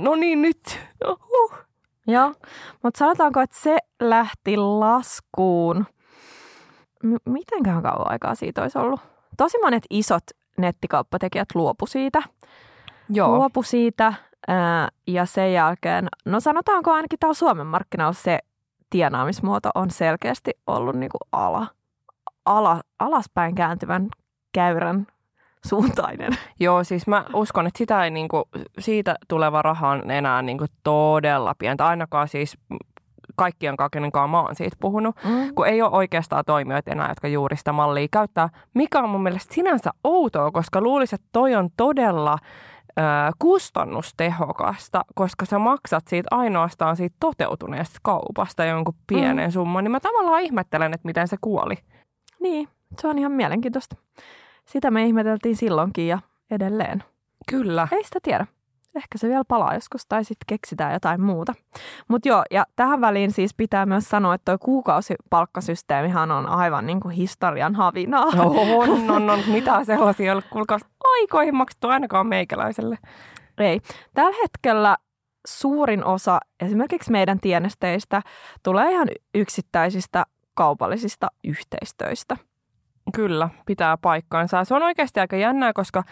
[0.00, 0.80] no niin nyt.
[1.08, 1.54] Uh.
[2.06, 2.32] Joo,
[2.82, 5.86] mutta sanotaanko, että se lähti laskuun.
[7.02, 9.00] M- mitenkään kauan aikaa siitä olisi ollut?
[9.36, 10.24] Tosi monet isot
[10.58, 12.22] nettikauppatekijät luopu siitä.
[13.08, 13.36] Joo.
[13.36, 14.14] Luopu siitä
[15.06, 18.38] ja sen jälkeen, no sanotaanko ainakin täällä Suomen markkinalla se
[18.90, 21.66] tienaamismuoto on selkeästi ollut niinku ala,
[22.44, 24.08] ala, alaspäin kääntyvän
[24.52, 25.06] käyrän
[25.66, 26.32] suuntainen.
[26.60, 31.54] Joo, siis mä uskon, että sitä ei niinku, siitä tuleva raha on enää niinku todella
[31.58, 31.86] pientä.
[31.86, 32.58] Ainakaan siis
[33.36, 35.54] kaikkien kanssa, mä oon siitä puhunut, Mm.
[35.54, 39.54] kun ei ole oikeastaan toimijoita enää, jotka juuri sitä mallia käyttää, mikä on mun mielestä
[39.54, 42.38] sinänsä outoa, koska luulisin, että toi on todella
[43.38, 49.52] kustannustehokasta, koska sä maksat siitä ainoastaan siitä toteutuneesta kaupasta jonkun pienen mm.
[49.52, 51.74] summan, niin mä tavallaan ihmettelen, että miten se kuoli.
[52.40, 52.68] Niin,
[53.00, 53.96] se on ihan mielenkiintoista.
[54.66, 56.18] Sitä me ihmeteltiin silloinkin ja
[56.50, 57.04] edelleen.
[57.50, 57.88] Kyllä.
[57.92, 58.46] Ei sitä tiedä.
[58.94, 61.54] Ehkä se vielä palaa joskus tai sitten keksitään jotain muuta.
[62.08, 67.00] Mutta joo, ja tähän väliin siis pitää myös sanoa, että tuo kuukausipalkkasysteemihan on aivan niin
[67.00, 68.24] kuin historian havinaa.
[68.24, 69.40] On, on, on.
[69.46, 70.42] Mitä sellaisia ei ole,
[71.04, 72.98] aikoihin maksettu ainakaan meikäläiselle.
[73.58, 73.80] Ei.
[74.14, 74.96] Tällä hetkellä
[75.46, 78.22] suurin osa esimerkiksi meidän tienesteistä
[78.62, 82.36] tulee ihan yksittäisistä kaupallisista yhteistöistä.
[83.14, 84.64] Kyllä, pitää paikkaansa.
[84.64, 86.02] Se on oikeasti aika jännää, koska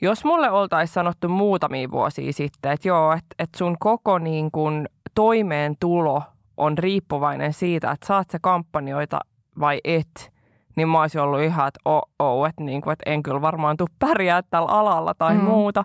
[0.00, 4.88] jos mulle oltaisiin sanottu muutamia vuosia sitten, että joo, että, että sun koko niin kuin
[5.14, 6.22] toimeentulo
[6.56, 9.20] on riippuvainen siitä, että saat sä kampanjoita
[9.60, 10.32] vai et,
[10.76, 13.76] niin mä olisin ollut ihan, että oh, oh että, niin kuin, että en kyllä varmaan
[13.76, 15.44] tule pärjää tällä alalla tai Mm.
[15.44, 15.84] muuta.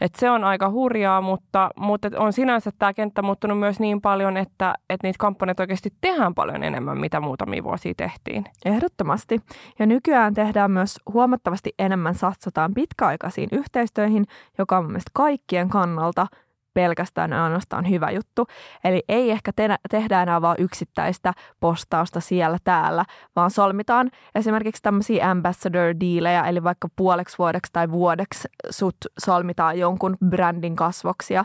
[0.00, 4.36] Että se on aika hurjaa, mutta, mutta on sinänsä tämä kenttä muuttunut myös niin paljon,
[4.36, 8.44] että, että niitä kampanjoita oikeasti tehdään paljon enemmän, mitä muutamia vuosia tehtiin.
[8.64, 9.40] Ehdottomasti.
[9.78, 14.24] Ja nykyään tehdään myös huomattavasti enemmän satsataan pitkäaikaisiin yhteistöihin,
[14.58, 16.26] joka on mun mielestä kaikkien kannalta
[16.74, 18.46] pelkästään ainoastaan hyvä juttu.
[18.84, 23.04] Eli ei ehkä te- tehdä enää vaan yksittäistä postausta siellä täällä,
[23.36, 30.76] vaan solmitaan esimerkiksi tämmöisiä ambassador-diilejä, eli vaikka puoleksi vuodeksi tai vuodeksi sut solmitaan jonkun brändin
[30.76, 31.44] kasvoksia.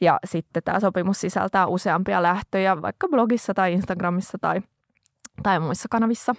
[0.00, 4.60] Ja sitten tämä sopimus sisältää useampia lähtöjä vaikka blogissa tai Instagramissa tai,
[5.42, 6.34] tai muissa kanavissa.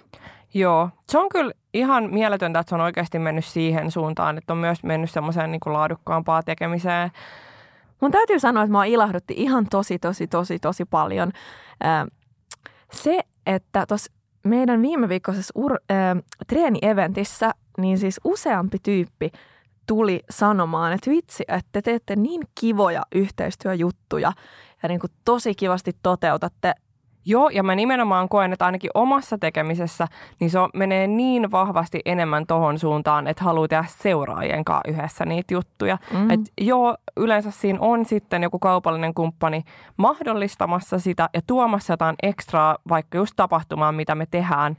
[0.54, 4.58] Joo, se on kyllä ihan mieletöntä, että se on oikeasti mennyt siihen suuntaan, että on
[4.58, 7.10] myös mennyt semmoiseen niin laadukkaampaa tekemiseen.
[8.00, 11.32] Mun täytyy sanoa, että mua ilahdutti ihan tosi, tosi, tosi, tosi paljon
[12.92, 14.12] se, että tuossa
[14.44, 19.30] meidän viime viikkoisessa ur- ää, treeni-eventissä, niin siis useampi tyyppi
[19.86, 24.32] tuli sanomaan, että vitsi, että te teette niin kivoja yhteistyöjuttuja
[24.82, 26.74] ja niin kuin tosi kivasti toteutatte
[27.28, 30.06] Joo, ja mä nimenomaan koen, että ainakin omassa tekemisessä,
[30.40, 35.24] niin se on, menee niin vahvasti enemmän tohon suuntaan, että haluaa tehdä seuraajien kanssa yhdessä
[35.24, 35.98] niitä juttuja.
[36.12, 36.30] Mm.
[36.30, 39.64] Et joo, yleensä siinä on sitten joku kaupallinen kumppani
[39.96, 44.76] mahdollistamassa sitä ja tuomassa jotain ekstraa vaikka just tapahtumaan, mitä me tehdään.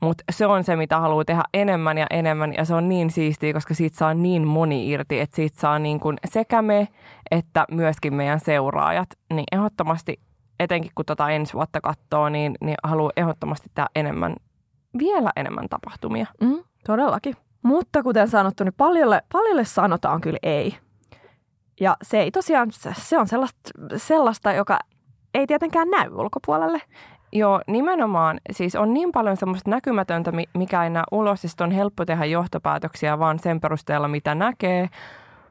[0.00, 3.52] Mutta se on se, mitä haluaa tehdä enemmän ja enemmän ja se on niin siistiä,
[3.52, 6.88] koska siitä saa niin moni irti, että siitä saa niin kuin sekä me
[7.30, 9.08] että myöskin meidän seuraajat.
[9.34, 10.20] Niin ehdottomasti,
[10.60, 14.36] etenkin kun tota ensi vuotta katsoo, niin, niin haluaa ehdottomasti tehdä enemmän,
[14.98, 16.26] vielä enemmän tapahtumia.
[16.40, 17.34] Mm, todellakin.
[17.62, 20.78] Mutta kuten sanottu, niin paljolle, paljolle sanotaan kyllä ei.
[21.80, 24.78] Ja se ei tosiaan, se on sellaista, sellaista joka
[25.34, 26.82] ei tietenkään näy ulkopuolelle.
[27.32, 28.40] Joo, nimenomaan.
[28.52, 31.40] Siis on niin paljon semmoista näkymätöntä, mikä ei näe ulos.
[31.40, 34.88] Siis on helppo tehdä johtopäätöksiä vaan sen perusteella, mitä näkee.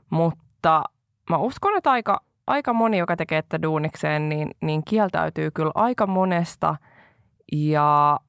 [0.10, 0.84] Mutta
[1.30, 6.08] mä uskon, että aika, aika moni, joka tekee että duunikseen, niin, niin kieltäytyy kyllä aika
[6.08, 6.76] monesta.
[7.52, 8.20] Ja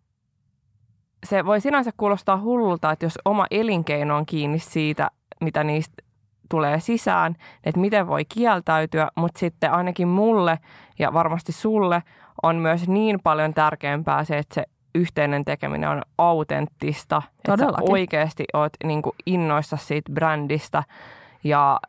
[1.27, 6.03] se voi sinänsä kuulostaa hullulta, että jos oma elinkeino on kiinni siitä, mitä niistä
[6.51, 10.59] tulee sisään, että miten voi kieltäytyä, mutta sitten ainakin mulle
[10.99, 12.03] ja varmasti sulle
[12.43, 17.23] on myös niin paljon tärkeämpää se, että se yhteinen tekeminen on autenttista.
[17.47, 17.75] Todellakin.
[17.75, 20.83] Että sä oikeasti oot niin innoissa siitä brändistä
[21.45, 21.81] ja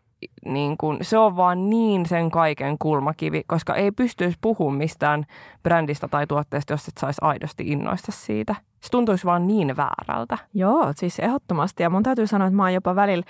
[0.45, 5.25] niin kuin, se on vaan niin sen kaiken kulmakivi, koska ei pystyisi puhumaan mistään
[5.63, 8.55] brändistä tai tuotteesta, jos et saisi aidosti innoista siitä.
[8.81, 10.37] Se tuntuisi vaan niin väärältä.
[10.53, 11.83] Joo, siis ehdottomasti.
[11.83, 13.23] Ja mun täytyy sanoa, että mä oon jopa välillä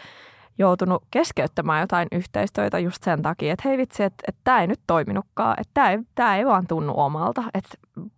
[0.57, 4.79] joutunut keskeyttämään jotain yhteistyötä just sen takia, että hei vitsi, että, että tämä ei nyt
[4.87, 7.69] toiminutkaan, että tämä ei, tämä ei vaan tunnu omalta, että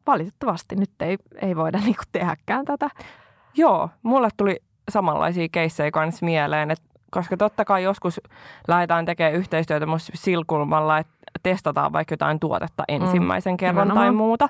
[0.08, 2.90] valitettavasti nyt ei, ei voida niinku tehdäkään tätä.
[3.58, 8.22] Joo, mulle tuli samanlaisia keissejä kanssa mieleen, että koska totta kai joskus
[8.68, 14.08] lähdetään tekemään yhteistyötä myös silkulmalla, että testataan vaikka jotain tuotetta mm, ensimmäisen mm, kerran nimenomaan.
[14.08, 14.48] tai muuta,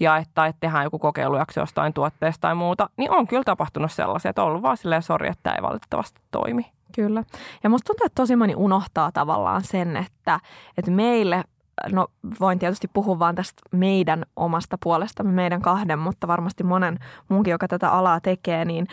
[0.00, 4.28] ja että, että tehdään joku kokeilujakso jostain tuotteesta tai muuta, niin on kyllä tapahtunut sellaisia,
[4.28, 6.72] että on ollut vaan silleen sori, että tämä ei valitettavasti toimi.
[6.94, 7.22] Kyllä.
[7.62, 10.40] Ja musta tuntuu, että tosi moni unohtaa tavallaan sen, että,
[10.78, 11.44] että meille
[11.92, 12.06] no
[12.40, 16.98] voin tietysti puhua vaan tästä meidän omasta puolestamme, meidän kahden, mutta varmasti monen
[17.28, 18.86] muunkin, joka tätä alaa tekee, niin,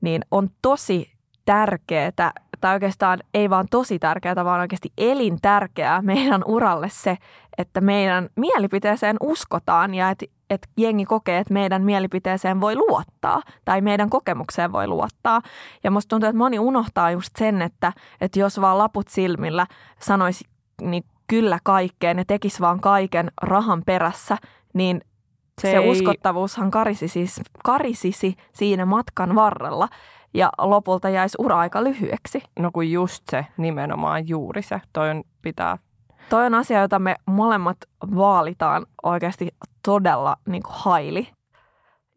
[0.00, 1.13] niin on tosi
[1.44, 2.10] tärkeää,
[2.60, 7.16] tai oikeastaan ei vaan tosi tärkeää, vaan oikeasti elintärkeää meidän uralle se,
[7.58, 13.80] että meidän mielipiteeseen uskotaan ja että, että jengi kokee, että meidän mielipiteeseen voi luottaa tai
[13.80, 15.40] meidän kokemukseen voi luottaa.
[15.84, 19.66] Ja musta tuntuu, että moni unohtaa just sen, että, että jos vaan laput silmillä
[20.00, 20.44] sanoisi
[20.80, 24.36] niin kyllä kaikkeen ja tekisi vaan kaiken rahan perässä,
[24.74, 25.00] niin
[25.60, 25.90] se, se ei...
[25.90, 27.26] uskottavuushan karisisi,
[27.64, 29.88] karisisi siinä matkan varrella
[30.34, 32.42] ja lopulta jäisi ura aika lyhyeksi.
[32.58, 34.80] No kun just se, nimenomaan juuri se.
[34.92, 35.78] Toi on, pitää...
[36.28, 37.76] Toi on asia, jota me molemmat
[38.16, 39.48] vaalitaan oikeasti
[39.84, 41.28] todella niin kuin haili.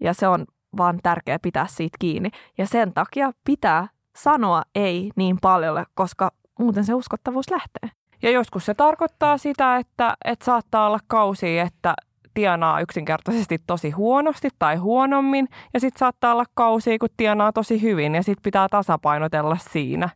[0.02, 0.46] Ja se on
[0.78, 2.30] vaan tärkeää pitää siitä kiinni.
[2.58, 7.90] Ja sen takia pitää sanoa ei niin paljolle, koska muuten se uskottavuus lähtee.
[8.22, 11.94] Ja joskus se tarkoittaa sitä, että, että saattaa olla kausi, että
[12.38, 18.16] tienaa yksinkertaisesti tosi huonosti tai huonommin ja sitten saattaa olla kausia, kun tienaa tosi hyvin
[18.16, 20.10] ja sitten pitää tasapainotella siinä.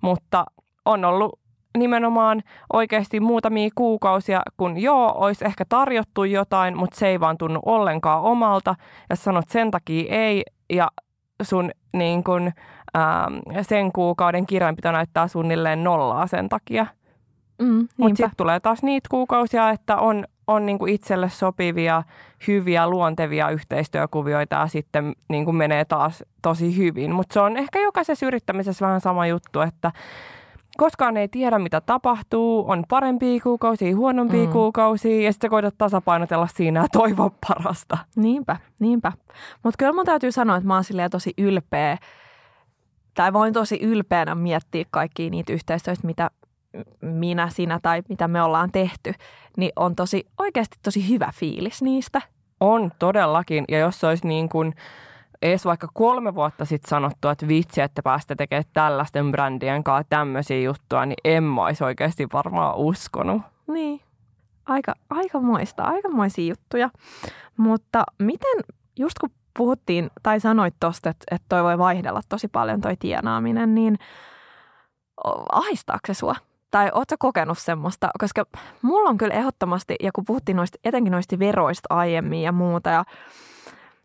[0.00, 0.44] Mutta
[0.84, 1.40] on ollut
[1.78, 7.60] nimenomaan oikeasti muutamia kuukausia, kun joo, olisi ehkä tarjottu jotain, mutta se ei vaan tunnu
[7.66, 8.74] ollenkaan omalta
[9.10, 10.88] ja sanot sen takia ei ja
[11.42, 12.52] sun niin kun,
[12.94, 13.30] ää,
[13.62, 16.86] sen kuukauden kirjanpito näyttää suunnilleen nollaa sen takia.
[17.62, 22.02] Mm, Mutta sitten tulee taas niitä kuukausia, että on, on niinku itselle sopivia,
[22.46, 27.14] hyviä, luontevia yhteistyökuvioita ja sitten niinku menee taas tosi hyvin.
[27.14, 29.92] Mutta se on ehkä jokaisessa yrittämisessä vähän sama juttu, että
[30.76, 32.70] koskaan ei tiedä, mitä tapahtuu.
[32.70, 34.52] On parempia kuukausia, huonompia mm.
[34.52, 37.98] kuukausia ja sitten koitat tasapainotella siinä ja toivoa parasta.
[38.16, 39.12] Niinpä, niinpä.
[39.62, 41.98] Mutta kyllä mun täytyy sanoa, että mä oon tosi ylpeä
[43.14, 46.30] tai voin tosi ylpeänä miettiä kaikkia niitä yhteistyöitä, mitä
[47.00, 49.14] minä, sinä tai mitä me ollaan tehty,
[49.56, 52.22] niin on tosi oikeasti tosi hyvä fiilis niistä.
[52.60, 53.64] On todellakin.
[53.68, 54.74] Ja jos olisi niin kuin
[55.42, 60.60] edes vaikka kolme vuotta sitten sanottu, että vitsi, että päästä tekemään tällaisten brändien kanssa tämmöisiä
[60.60, 63.42] juttuja, niin en mä olisi oikeasti varmaan uskonut.
[63.66, 64.00] Niin,
[64.66, 66.90] aika, aika moista, aikamoisia juttuja.
[67.56, 68.60] Mutta miten,
[68.98, 73.74] just kun puhuttiin tai sanoit tuosta, että, että toi voi vaihdella tosi paljon toi tienaaminen,
[73.74, 73.98] niin
[75.52, 76.34] ahistaako se sua?
[76.74, 78.44] Tai ootko kokenut semmoista, koska
[78.82, 83.04] mulla on kyllä ehdottomasti, ja kun puhuttiin noista, etenkin noista veroista aiemmin ja muuta, ja,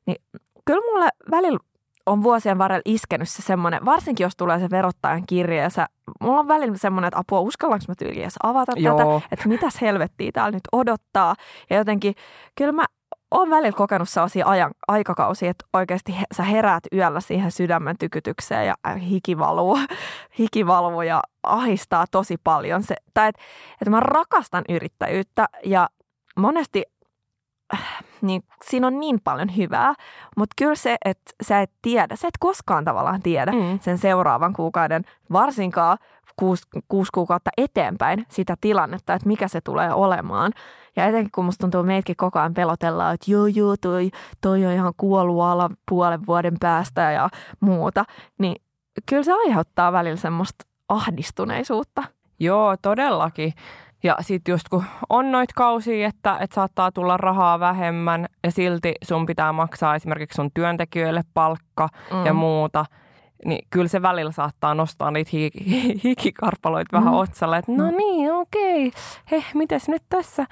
[0.06, 0.22] niin
[0.66, 1.60] kyllä mulle välillä
[2.06, 5.88] on vuosien varrella iskenyt se semmoinen, varsinkin jos tulee se verottajan kirje, ja sä,
[6.22, 8.98] mulla on välillä semmoinen, että apua, uskallanko mä tyyliä avata Joo.
[8.98, 11.36] tätä, että mitäs helvettiä täällä nyt odottaa.
[11.70, 12.16] Ja jotenkin,
[12.56, 12.86] kyllä mä
[13.32, 18.68] olen välillä kokenut sellaisia ajan, aikakausia, että oikeasti he, sä heräät yöllä siihen sydämen tykytykseen
[18.68, 19.80] ja hiki valuu,
[20.40, 22.84] hiki valuu ja ahistaa tosi paljon.
[22.84, 23.42] Se, tai että
[23.82, 25.90] et mä rakastan yrittäjyyttä ja
[26.36, 26.84] monesti
[28.22, 29.94] niin siinä on niin paljon hyvää,
[30.38, 33.80] mutta kyllä se, että sä et tiedä, sä et koskaan tavallaan tiedä mm.
[33.80, 35.98] sen seuraavan kuukauden, varsinkaan
[36.40, 40.52] kuusi, kuusi kuukautta eteenpäin sitä tilannetta, että mikä se tulee olemaan.
[40.96, 44.10] Ja etenkin kun musta tuntuu, meitkin koko ajan pelotellaan, että joo joo, toi,
[44.42, 48.06] toi on ihan kuollut ala puolen vuoden päästä ja muuta,
[48.38, 48.56] niin
[49.10, 52.04] kyllä se aiheuttaa välillä semmoista ahdistuneisuutta.
[52.40, 53.54] Joo, todellakin.
[54.04, 58.96] Ja sitten just kun on noit kausia, että, että saattaa tulla rahaa vähemmän ja silti
[59.04, 62.26] sun pitää maksaa esimerkiksi sun työntekijöille palkka mm.
[62.26, 62.86] ja muuta,
[63.46, 65.52] niin kyllä se välillä saattaa nostaa niitä hi-
[66.04, 67.20] hikikarpaloita vähän mm.
[67.20, 67.98] otsalle, että no mm.
[67.98, 69.02] niin, okei, okay.
[69.32, 70.46] he, mites nyt tässä?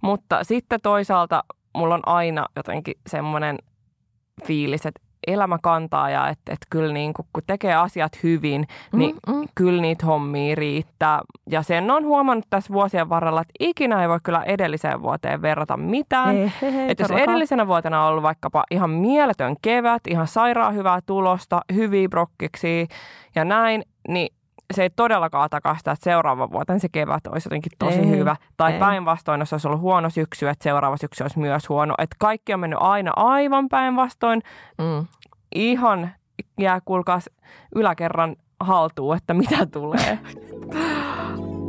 [0.00, 3.58] Mutta sitten toisaalta mulla on aina jotenkin semmoinen
[4.46, 9.14] fiilis, että elämä kantaa ja että, että kyllä niin kuin, kun tekee asiat hyvin, niin
[9.26, 9.48] mm-hmm.
[9.54, 11.20] kyllä niitä hommia riittää.
[11.50, 15.76] Ja sen on huomannut tässä vuosien varrella, että ikinä ei voi kyllä edelliseen vuoteen verrata
[15.76, 16.36] mitään.
[16.36, 16.50] Ei,
[16.88, 22.08] että jos edellisenä vuotena on ollut vaikkapa ihan mieletön kevät, ihan sairaan hyvää tulosta, hyviä
[22.08, 22.88] brokkiksi
[23.34, 24.34] ja näin, niin
[24.72, 28.36] se ei todellakaan takaa sitä, että seuraava vuoten se kevät olisi jotenkin tosi ei, hyvä.
[28.56, 31.94] Tai päinvastoin, jos olisi ollut huono syksy, että seuraava syksy olisi myös huono.
[31.98, 34.42] Että kaikki on mennyt aina aivan päinvastoin.
[34.78, 35.06] Mm.
[35.54, 36.10] Ihan
[36.60, 37.30] jää kuulkaas
[37.74, 40.18] yläkerran haltuun, että mitä tulee.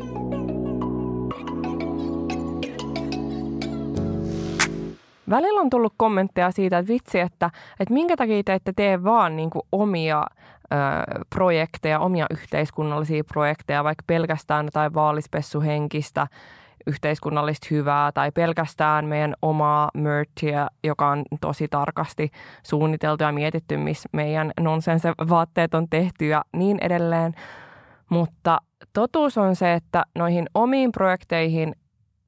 [5.30, 9.36] Välillä on tullut kommentteja siitä, että vitsi, että, että minkä takia te ette tee vaan
[9.36, 10.26] niin kuin omia
[11.36, 16.28] projekteja, omia yhteiskunnallisia projekteja, vaikka pelkästään tai vaalispessuhenkistä
[16.88, 22.32] yhteiskunnallista hyvää tai pelkästään meidän omaa merchia, joka on tosi tarkasti
[22.64, 27.34] suunniteltu ja mietitty, missä meidän nonsense vaatteet on tehty ja niin edelleen.
[28.10, 28.58] Mutta
[28.94, 31.76] totuus on se, että noihin omiin projekteihin,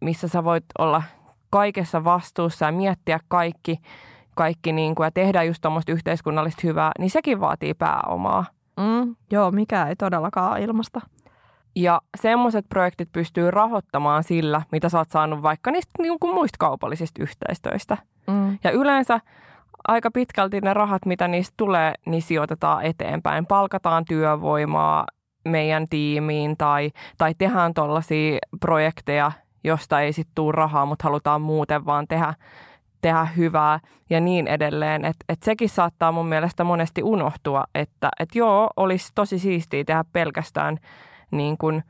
[0.01, 1.03] missä sä voit olla
[1.49, 3.77] kaikessa vastuussa ja miettiä kaikki,
[4.35, 8.45] kaikki niin kuin, ja tehdä just tuommoista yhteiskunnallista hyvää, niin sekin vaatii pääomaa.
[8.79, 11.01] Mm, joo, mikä ei todellakaan ilmasta.
[11.75, 16.55] Ja semmoiset projektit pystyy rahoittamaan sillä, mitä sä oot saanut vaikka niistä niin kuin muista
[16.59, 17.97] kaupallisista yhteistöistä.
[18.27, 18.57] Mm.
[18.63, 19.19] Ja yleensä
[19.87, 23.45] aika pitkälti ne rahat, mitä niistä tulee, niin sijoitetaan eteenpäin.
[23.45, 25.05] Palkataan työvoimaa
[25.45, 29.31] meidän tiimiin tai, tai tehdään tuollaisia projekteja,
[29.63, 32.33] josta ei sitten tule rahaa, mutta halutaan muuten vaan tehdä,
[33.05, 35.05] tehdä hyvää ja niin edelleen.
[35.05, 40.03] Et, et sekin saattaa mun mielestä monesti unohtua, että et joo, olisi tosi siistiä tehdä
[40.13, 40.77] pelkästään
[41.31, 41.83] niin kuin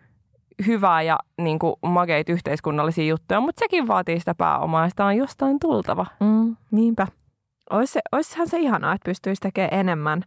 [0.67, 5.17] hyvää ja niin kuin makeita yhteiskunnallisia juttuja, mutta sekin vaatii sitä pääomaa ja sitä on
[5.17, 6.06] jostain tultava.
[6.19, 7.08] Mm, niinpä.
[7.69, 10.23] Ois se, oishan se ihanaa, että pystyisi tekemään enemmän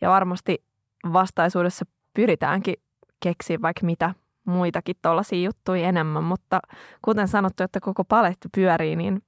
[0.00, 0.64] ja varmasti
[1.12, 2.74] vastaisuudessa pyritäänkin
[3.22, 6.60] keksiä vaikka mitä muitakin tuollaisia juttuja enemmän, mutta
[7.02, 9.22] kuten sanottu, että koko paletti pyörii, niin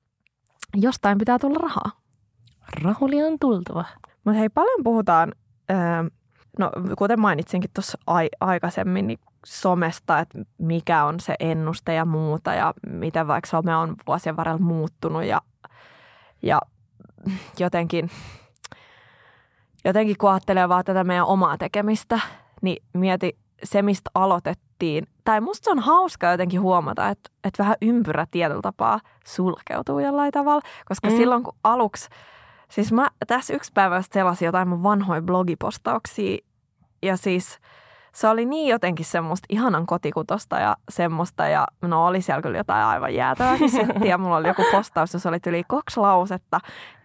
[0.75, 1.91] jostain pitää tulla rahaa.
[2.83, 3.85] Rahuli on tultava.
[4.25, 5.33] Mutta hei, paljon puhutaan,
[6.59, 12.55] no kuten mainitsinkin tuossa ai- aikaisemmin, niin somesta, että mikä on se ennuste ja muuta
[12.55, 15.41] ja miten vaikka some on vuosien varrella muuttunut ja,
[16.43, 16.61] ja
[17.59, 18.11] jotenkin,
[19.85, 22.21] jotenkin kun ajattelee vaan tätä meidän omaa tekemistä,
[22.63, 25.07] niin mieti se, mistä aloitettiin.
[25.25, 30.33] Tai musta se on hauska jotenkin huomata, että, että vähän ympyrä tietyllä tapaa sulkeutuu jollain
[30.33, 30.63] tavalla.
[30.87, 31.17] Koska mm.
[31.17, 32.09] silloin kun aluksi,
[32.69, 36.39] siis mä tässä yksi päivä selasin jotain mun vanhoja blogipostauksia.
[37.03, 37.59] Ja siis
[38.15, 41.49] se oli niin jotenkin semmoista ihanan kotikutosta ja semmoista.
[41.49, 44.19] Ja no oli siellä kyllä jotain aivan jäätävääkin settiä.
[44.19, 46.61] Mulla oli joku postaus, jossa oli yli kaksi lausetta.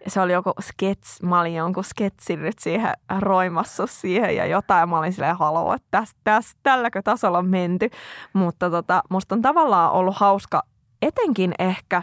[0.06, 4.88] Se oli joku skets, mä olin jonkun sketsin nyt siihen roimassa siihen ja jotain.
[4.88, 7.90] Mä olin silleen haloo, että täs, täs, tälläkö tasolla on menty.
[8.32, 10.62] Mutta tota, musta on tavallaan ollut hauska
[11.02, 12.02] etenkin ehkä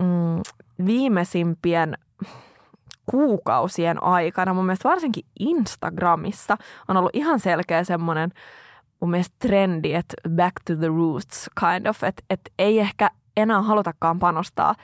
[0.00, 0.40] mm,
[0.86, 1.98] viimeisimpien
[3.06, 6.56] kuukausien aikana, mun mielestä varsinkin Instagramissa
[6.88, 8.32] on ollut ihan selkeä semmoinen
[9.00, 13.62] mun mielestä trendi, että back to the roots kind of, että, että ei ehkä enää
[13.62, 14.74] halutakaan panostaa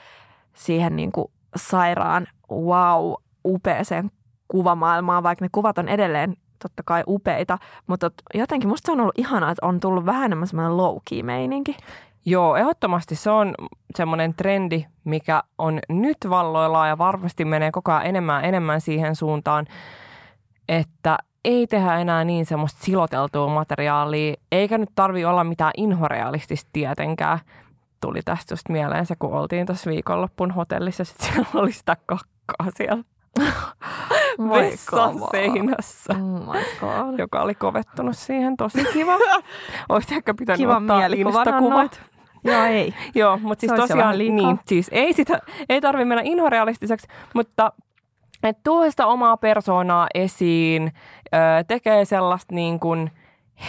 [0.53, 3.13] siihen niin kuin sairaan wow
[3.45, 4.11] upeeseen
[4.47, 7.57] kuvamaailmaan, vaikka ne kuvat on edelleen totta kai upeita,
[7.87, 11.77] mutta jotenkin musta se on ollut ihanaa, että on tullut vähän enemmän semmoinen low-key meininki.
[12.25, 13.55] Joo, ehdottomasti se on
[13.95, 19.65] semmoinen trendi, mikä on nyt valloillaan ja varmasti menee koko ajan enemmän enemmän siihen suuntaan,
[20.69, 27.39] että ei tehdä enää niin semmoista siloteltua materiaalia, eikä nyt tarvi olla mitään inhorealistista tietenkään.
[28.01, 31.03] tuli tästä just mieleen se, kun oltiin tuossa viikonloppun hotellissa.
[31.03, 33.03] Sitten siellä oli sitä kakkaa siellä
[34.49, 36.13] vessan seinässä,
[36.81, 38.57] Oh joka oli kovettunut siihen.
[38.57, 39.17] Tosi kiva.
[39.89, 42.12] Olisi ehkä pitänyt Kiva ottaa Insta-kuvat.
[42.43, 42.93] Joo, ei.
[43.15, 45.39] Joo, mutta siis tosiaan niin, siis ei sitä,
[45.69, 47.71] ei tarvitse mennä inhorealistiseksi, mutta
[48.43, 50.91] et tuo sitä omaa persoonaa esiin,
[51.67, 53.11] tekee sellaista niin kuin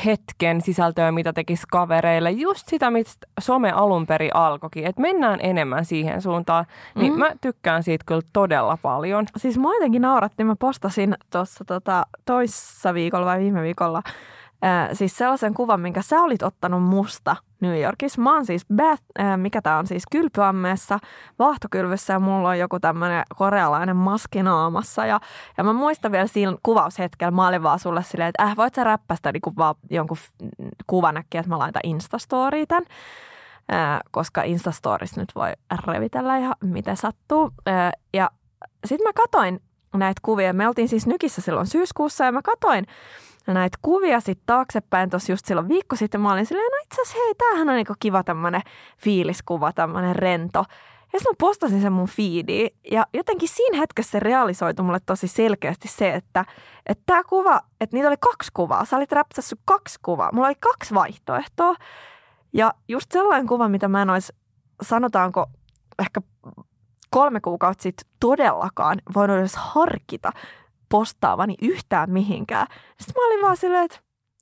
[0.04, 2.30] hetken sisältöä, mitä tekisi kavereille.
[2.30, 6.66] Just sitä, mistä some alun perin alkoikin, että mennään enemmän siihen suuntaan.
[6.94, 7.20] Niin Mhm.
[7.20, 9.26] mä tykkään siitä kyllä todella paljon.
[9.36, 14.02] Siis mua jotenkin nauratti, mä postasin tuossa tota, toissa viikolla vai viime viikolla
[14.62, 18.20] ää, siis sellaisen kuvan, minkä sä olit ottanut musta New Yorkissa.
[18.20, 20.98] Mä oon siis, bath, ää, mikä tää on siis, kylpyammeessa,
[21.38, 25.06] vaahtokylvyssä ja mulla on joku tämmönen korealainen maski naamassa.
[25.06, 25.20] Ja,
[25.56, 28.84] ja mä muistan vielä siinä kuvaushetkellä, mä olin vaan sulle silleen, että äh, voit sä
[28.84, 30.16] räppästä niinku vaan jonkun
[30.86, 32.84] kuvan äkkiä, että mä laitan Instastoriin tän.
[33.68, 35.52] Ää, koska Instastorissa nyt voi
[35.86, 37.50] revitellä ihan miten sattuu.
[37.66, 38.30] Ää, ja
[38.86, 39.60] sitten mä katoin
[39.98, 40.52] näitä kuvia.
[40.52, 42.86] Me oltiin siis Nykissä silloin syyskuussa ja mä katoin
[43.46, 46.20] näitä kuvia sitten taaksepäin tuossa just silloin viikko sitten.
[46.20, 48.62] Mä olin silleen, no itse asiassa hei, tämähän on niinku kiva tämmönen
[48.98, 50.64] fiiliskuva, tämmönen rento.
[51.12, 55.28] Ja sitten mä postasin sen mun feediin ja jotenkin siinä hetkessä se realisoitu mulle tosi
[55.28, 56.44] selkeästi se, että
[56.86, 58.84] että tämä kuva, että niitä oli kaksi kuvaa.
[58.84, 60.30] Sä olit räpsässyt kaksi kuvaa.
[60.32, 61.74] Mulla oli kaksi vaihtoehtoa.
[62.52, 64.32] Ja just sellainen kuva, mitä mä en olisi,
[64.82, 65.46] sanotaanko
[65.98, 66.20] ehkä
[67.14, 70.30] kolme kuukautta sitten todellakaan voinut edes harkita
[70.88, 72.66] postaavani yhtään mihinkään.
[73.00, 73.98] Sitten mä olin vaan silleen, että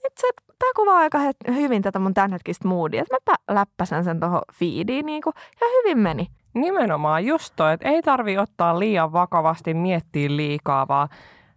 [0.06, 3.02] itse tämä kuvaa aika hyvin tätä mun tämänhetkistä moodia.
[3.02, 6.26] Että mä pä- läppäsen sen tuohon feediin niinku, ja hyvin meni.
[6.54, 11.08] Nimenomaan just toi, että ei tarvi ottaa liian vakavasti, miettiä liikaa, vaan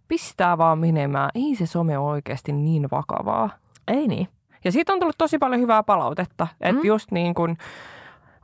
[0.08, 1.30] pistää vaan menemään.
[1.36, 3.50] Ei se some ole oikeasti niin vakavaa.
[3.88, 4.28] Ei niin.
[4.64, 6.48] Ja siitä on tullut tosi paljon hyvää palautetta.
[6.62, 6.88] Että Mm.
[6.88, 7.58] just niin kuin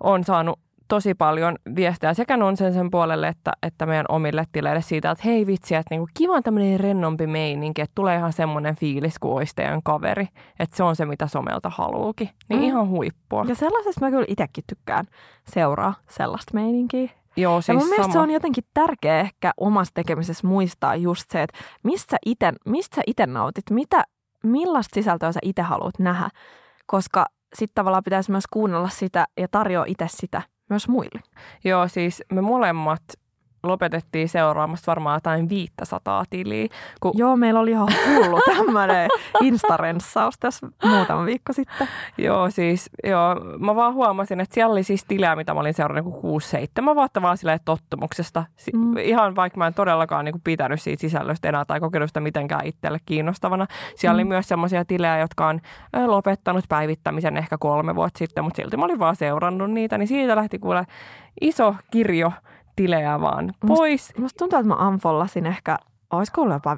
[0.04, 0.60] on saanut
[0.92, 5.48] tosi paljon viestejä sekä Nonsen sen puolelle että, että meidän omille tileille siitä, että hei
[5.48, 9.56] vitsi, että niinku kiva on tämmöinen rennompi meininki, että tulee ihan semmoinen fiilis kuin olisi
[9.56, 10.28] teidän kaveri.
[10.60, 12.30] Että se on se, mitä somelta haluukin.
[12.50, 12.66] Niin Mm.
[12.66, 13.46] ihan huippua.
[13.48, 15.06] Ja sellaisesta mä kyllä itsekin tykkään
[15.48, 17.10] seuraa sellaista meininkiä.
[17.38, 18.14] Joo, Ja siis mun mielestä sama.
[18.14, 22.96] se on jotenkin tärkeä ehkä omassa tekemisessä muistaa just se, että mistä sä ite, mistä
[22.96, 24.04] sä ite nautit, mitä,
[24.44, 26.30] millaista sisältöä sä itse haluat nähdä.
[26.86, 31.22] Koska sitten tavallaan pitäisi myös kuunnella sitä ja tarjoa itse sitä myös muille.
[31.64, 33.04] Joo, siis me molemmat
[33.64, 36.68] lopetettiin seuraamasta varmaan jotain 500 tiliä.
[37.00, 39.10] Kun, Joo, meillä oli ihan hullu tämmöinen
[39.42, 41.88] instarenssaus tässä muutama viikko sitten.
[42.18, 46.14] joo, siis joo, mä vaan huomasin, että siellä oli siis tilejä, mitä mä olin seurannut
[46.24, 48.44] niin 6-7 vuotta vaan silleen tottumuksesta.
[48.58, 48.98] Si- Mm.
[48.98, 52.66] Ihan vaikka mä en todellakaan niin kuin pitänyt siitä sisällöstä enää tai kokenut sitä mitenkään
[52.66, 53.68] itselle kiinnostavana.
[53.96, 54.28] Siellä oli Mm.
[54.28, 55.60] myös semmoisia tilejä, jotka on
[56.06, 60.36] lopettanut päivittämisen ehkä kolme vuotta sitten, mutta silti mä olin vaan seurannut niitä, niin siitä
[60.36, 60.86] lähti kuule
[61.42, 62.32] iso kirjo
[62.76, 64.14] tilejä vaan pois.
[64.18, 65.78] Musta tuntuu, että mä unfollasin ehkä,
[66.12, 66.78] olisiko ollut jopa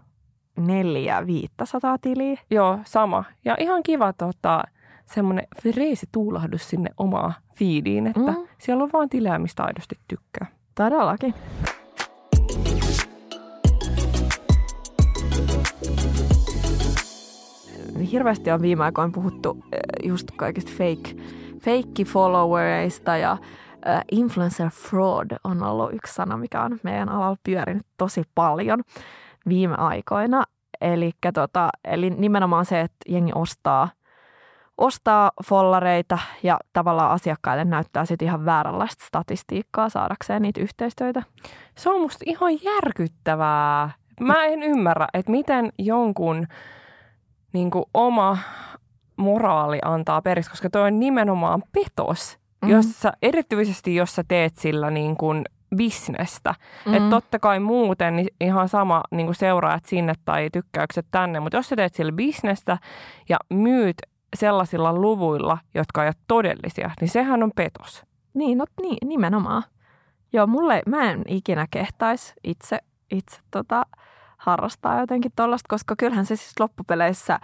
[0.57, 2.39] neljä, viittäsataa tiliä.
[2.51, 3.23] Joo, sama.
[3.45, 4.63] Ja ihan kiva tota,
[5.05, 8.47] semmoinen freesi tuulahdus sinne omaa fiidiin, että Mm.
[8.57, 10.47] siellä on vaan tilejä, mistä aidosti tykkää.
[10.75, 11.33] Todellakin.
[18.11, 19.79] Hirveästi on viime aikoina puhuttu eh,
[20.09, 21.15] just kaikista fake,
[21.59, 23.37] fake followereista ja
[24.11, 28.79] influencer fraud on ollut yksi sana, mikä on meidän alalla pyörinyt tosi paljon
[29.49, 30.43] viime aikoina.
[30.81, 33.89] Elikkä tota, eli nimenomaan se, että jengi ostaa,
[34.77, 41.23] ostaa follareita ja tavallaan asiakkaille näyttää sitten ihan vääränlaista statistiikkaa saadakseen niitä yhteistyötä.
[41.77, 43.89] Se on musta ihan järkyttävää.
[44.19, 46.47] Mä en ymmärrä, että miten jonkun
[47.53, 48.37] niin kuin, oma
[49.15, 52.42] moraali antaa periksi, koska toi on nimenomaan petos.
[52.63, 52.69] Mm.
[52.69, 55.43] Jos sä, erityisesti jos sä teet sillä niin kuin,
[55.75, 56.55] bisnestä.
[56.85, 56.91] Mm.
[56.91, 56.97] Mm.
[56.97, 61.57] Että totta kai muuten niin ihan sama niin kuin seuraajat sinne tai tykkäykset tänne, mutta
[61.57, 62.77] jos sä teet sillä bisnestä
[63.29, 63.97] ja myyt
[64.35, 68.03] sellaisilla luvuilla, jotka ole todellisia, niin sehän on petos.
[68.33, 69.63] Niin, no niin, nimenomaan.
[70.33, 72.79] Joo, mulle, mä en ikinä kehtaisi itse,
[73.11, 73.85] itse tota,
[74.37, 77.39] harrastaa jotenkin tollasta, koska kyllähän se siis loppupeleissä,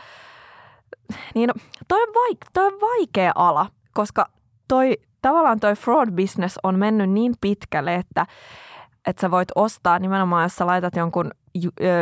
[1.36, 1.54] niin no,
[1.88, 4.26] toi on, vaik, toi on vaikea ala, koska
[4.68, 8.26] toi, tavallaan toi fraud business on mennyt niin pitkälle, että,
[9.08, 11.32] että sä voit ostaa nimenomaan, jos sä laitat jonkun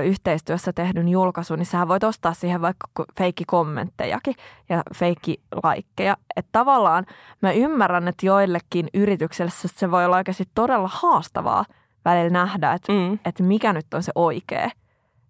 [0.04, 2.88] yhteistyössä tehdyn julkaisun, niin sä voit ostaa siihen vaikka
[3.18, 4.36] feikki kommenttejakin
[4.70, 6.18] ja feikki laikkeja.
[6.36, 7.06] Että tavallaan
[7.42, 11.66] mä ymmärrän, että joillekin yrityksille se- se voi olla oikeasti todella haastavaa
[12.06, 13.20] välillä nähdä, että, Mm.
[13.26, 14.70] että mikä nyt on se oikea.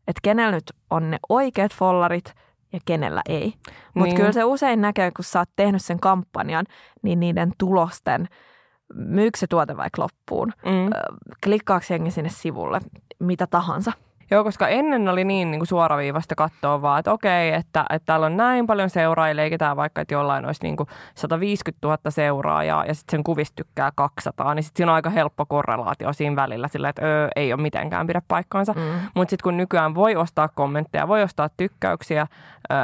[0.08, 2.34] Että kenellä nyt on ne oikeat follarit
[2.74, 3.54] ja kenellä ei.
[3.94, 4.16] Mutta Niin.
[4.16, 6.66] kyllä se usein näkee, kun sä oot tehnyt sen kampanjan,
[7.02, 8.28] niin niiden tulosten,
[8.94, 10.90] myykö se tuote vaikka loppuun, Mm.
[11.44, 12.80] klikkaako jengi sinne sivulle,
[13.20, 13.92] mitä tahansa.
[14.32, 18.26] Joo, koska ennen oli niin, niin kuin suoraviivasta katsoa vaan, että okei, että, että täällä
[18.26, 22.94] on näin paljon seuraajia, leikitään vaikka, että jollain olisi niin kuin 150 000 seuraajaa ja
[22.94, 26.90] sitten sen kuvista tykkää 200, niin sitten siinä on aika helppo korrelaatio siinä välillä sillä,
[26.90, 28.74] että öö, ei ole mitenkään pidä paikkaansa.
[28.74, 28.82] Mm.
[29.16, 32.28] Mutta sitten kun nykyään voi ostaa kommentteja, voi ostaa tykkäyksiä,
[32.72, 32.76] ö,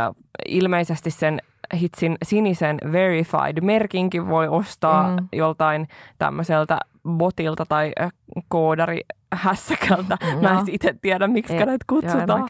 [0.47, 1.39] ilmeisesti sen
[1.75, 5.15] hitsin sinisen verified-merkinkin voi ostaa Mm.
[5.21, 5.27] mm.
[5.33, 5.87] joltain
[6.19, 8.09] tämmöiseltä botilta tai ö,
[8.47, 9.01] koodari
[9.33, 10.17] hässäkältä.
[10.41, 10.59] Mä Joo.
[10.59, 12.45] en itse tiedä, miksi Ei, näitä kutsutaan.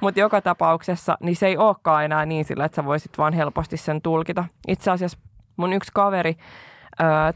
[0.00, 3.76] Mutta joka tapauksessa niin se ei olekaan enää niin sillä, että sä voisit vaan helposti
[3.76, 4.44] sen tulkita.
[4.68, 5.18] Itse asiassa
[5.56, 6.36] mun yksi kaveri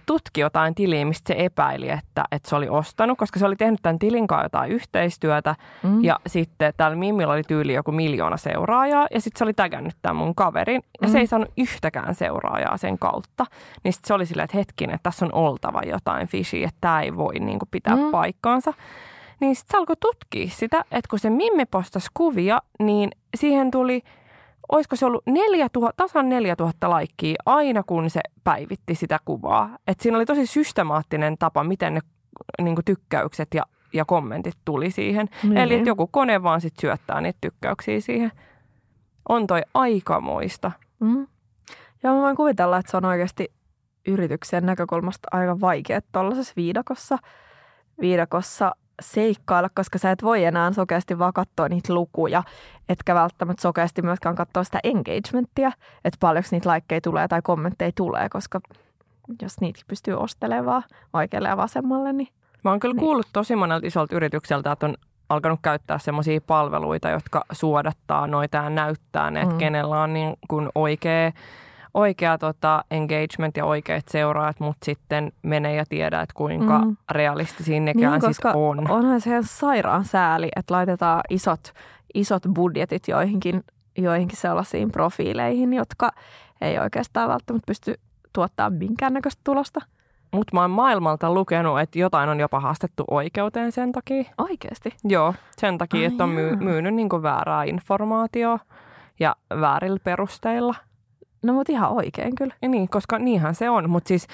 [0.06, 3.80] tutki jotain tiliä, mistä se epäili, että, että se oli ostanut, koska se oli tehnyt
[3.82, 5.54] tämän tilin kanssa jotain yhteistyötä.
[5.82, 6.04] Mm.
[6.04, 10.16] Ja sitten täällä Mimmillä oli tyyli joku miljoona seuraajaa ja sitten se oli tägännyt tämän
[10.16, 11.12] mun kaverin ja Mm.
[11.12, 13.46] se ei saanut yhtäkään seuraajaa sen kautta.
[13.84, 17.00] Niin sitten se oli silleen, että hetkinen, että tässä on oltava jotain fishy, että tämä
[17.02, 18.02] ei voi niin kuin pitää Mm.
[18.02, 18.10] mm.
[18.10, 18.72] paikkaansa.
[19.40, 24.02] Niin sitten se alkoi tutkia sitä, että kun se Mimmi postasi kuvia, niin siihen tuli,
[24.68, 29.78] olisiko se ollut 4000, tasan 4000 laikkia aina kun se päivitti sitä kuvaa.
[29.86, 32.00] Et siinä oli tosi systemaattinen tapa, miten ne
[32.62, 35.28] niin kuin tykkäykset ja, ja kommentit tuli siihen.
[35.42, 35.56] Niin.
[35.56, 38.32] Eli että joku kone vaan sit syöttää niitä tykkäyksiä siihen.
[39.28, 40.72] On toi aikamoista.
[41.00, 41.26] Mm.
[42.02, 43.52] Ja mä voin kuvitella, että se on oikeasti
[44.06, 47.18] yrityksen näkökulmasta aika vaikea tuollaisessa viidakossa,
[48.00, 52.42] viidakossa seikkailla, koska sä et voi enää sokeasti vaan katsoa niitä lukuja,
[52.88, 55.72] etkä välttämättä sokeasti myöskään katsoa sitä engagementtia,
[56.04, 58.60] että paljonko niitä laikkeja tulee tai kommentteja tulee, koska
[59.42, 60.82] jos niitä pystyy ostelemaan
[61.12, 62.28] oikealle ja vasemmalle, niin
[62.64, 63.00] Mä oon kyllä Niin.
[63.00, 64.94] kuullut tosi monelta isolta yritykseltä, että on
[65.28, 69.58] alkanut käyttää semmoisia palveluita, jotka suodattaa noita ja näyttää ne, että Mm.
[69.58, 71.32] kenellä on niin kuin oikea,
[71.94, 76.96] oikea tota engagement ja oikeat seuraajat, mutta sitten menee ja tiedä, että kuinka Mm.
[77.10, 78.90] realistisia nekään Niin, sitten on.
[78.90, 81.60] onhan se ihan sairaan sääli, että laitetaan isot,
[82.14, 83.64] isot budjetit joihinkin,
[83.98, 86.10] joihinkin sellaisiin profiileihin, jotka
[86.60, 87.94] ei oikeastaan välttämättä pysty
[88.32, 89.80] tuottaa minkäännäköistä tulosta.
[90.32, 94.24] Mutta mä oon maailmalta lukenut, että jotain on jopa haastettu oikeuteen sen takia.
[94.38, 94.94] Oikeasti.
[95.04, 98.64] Joo, sen takia, Ai että on myy- myynyt niinku väärää informaatiota
[99.20, 100.74] ja väärillä perusteilla.
[101.42, 102.54] No mutta ihan oikein kyllä.
[102.62, 103.90] Ja niin, koska niinhän se on.
[103.90, 104.26] Mutta siis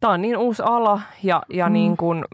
[0.00, 1.72] tämä on niin uusi ala ja, ja Mm.
[1.72, 2.24] niin kuin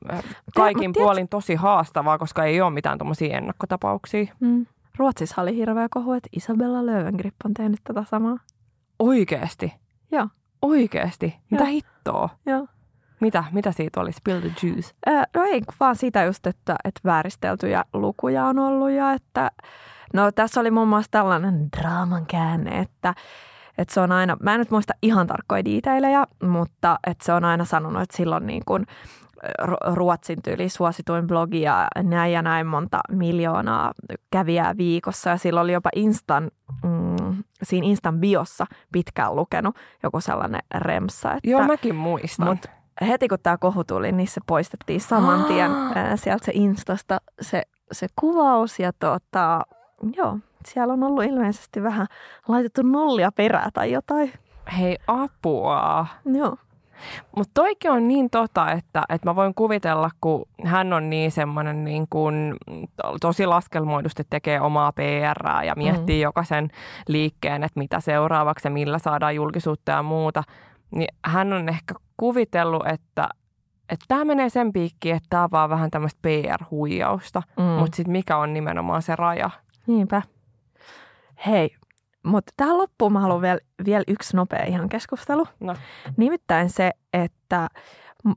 [0.56, 4.34] kaikin mut tiedät- puolin tosi haastavaa, koska ei ole mitään tuommoisia ennakkotapauksia.
[4.40, 4.66] Mm.
[4.98, 8.36] Ruotsissa oli hirveä kohu, että Isabella Löwengrip on tehnyt tätä samaa.
[8.98, 9.74] Oikeesti.
[10.10, 10.28] Joo.
[10.62, 11.36] Oikeesti.
[11.50, 11.70] Mitä Joo.
[11.72, 12.28] hittoa?
[12.46, 12.66] Joo.
[13.20, 14.12] Mitä, mitä siitä oli?
[14.12, 14.90] Spill the juice.
[15.06, 19.50] Ää, no ei, vaan sitä just, että, että vääristeltyjä lukuja on ollut ja että
[20.14, 23.14] no tässä oli muun muassa tällainen draaman käänne, että,
[23.78, 27.44] että se on aina, mä en nyt muista ihan tarkkoja diiteilejä, mutta että se on
[27.44, 28.86] aina sanonut, että silloin niin kuin
[29.62, 33.92] Ru- Ruotsin tyyli suosituin blogi ja näin ja näin monta miljoonaa
[34.30, 36.50] kävijää viikossa ja silloin oli jopa Instan,
[36.84, 42.48] mm, siinä Instan biossa pitkään lukenut joku sellainen remsa, että Joo, mäkin muistan.
[42.48, 42.66] Mut
[43.00, 45.70] heti kun tämä kohu tuli, niin se poistettiin saman tien
[46.16, 47.62] sieltä se Instasta se,
[47.92, 48.78] se kuvaus.
[48.78, 49.62] Ja tota,
[50.16, 52.06] joo, siellä on ollut ilmeisesti vähän
[52.48, 54.32] laitettu nollia perää tai jotain.
[54.78, 56.06] Hei, apua.
[56.24, 56.56] Joo.
[57.36, 61.84] Mutta toikin on niin tota, että, että mä voin kuvitella, kun hän on niin semmoinen
[61.84, 62.54] niin kuin,
[63.20, 66.22] tosi laskelmoidusti tekee omaa PR ja miettii mm.
[66.22, 66.70] jokaisen
[67.08, 70.42] liikkeen, että mitä seuraavaksi ja millä saadaan julkisuutta ja muuta,
[70.94, 73.28] niin hän on ehkä kuvitellut, että
[73.88, 77.62] että tämä menee sen piikkiin, että tämä on vaan vähän tämmöistä PR-huijausta, Mm.
[77.62, 77.68] mm.
[77.70, 79.50] mutta sitten mikä on nimenomaan se raja?
[79.86, 80.22] Niinpä.
[81.46, 81.76] Hei,
[82.22, 85.46] mutta tähän loppuun mä haluan vielä, vielä yksi nopea ihan keskustelu.
[85.60, 85.76] No.
[86.16, 87.68] Nimittäin se, että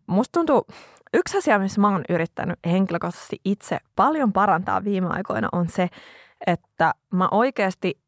[0.07, 0.67] musta tuntuu,
[1.13, 5.89] yksi asia, missä mä oon yrittänyt henkilökohtaisesti itse paljon parantaa viime aikoina on se,
[6.47, 7.99] että mä oikeasti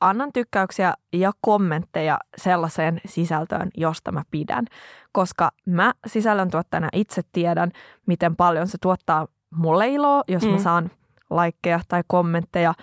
[0.00, 4.64] annan tykkäyksiä ja kommentteja sellaiseen sisältöön, josta mä pidän.
[5.12, 7.70] Koska mä sisällöntuottajana itse tiedän,
[8.06, 10.48] miten paljon se tuottaa mulle iloa, jos mm.
[10.48, 10.90] mä saan
[11.30, 12.74] laikkeja tai kommentteja.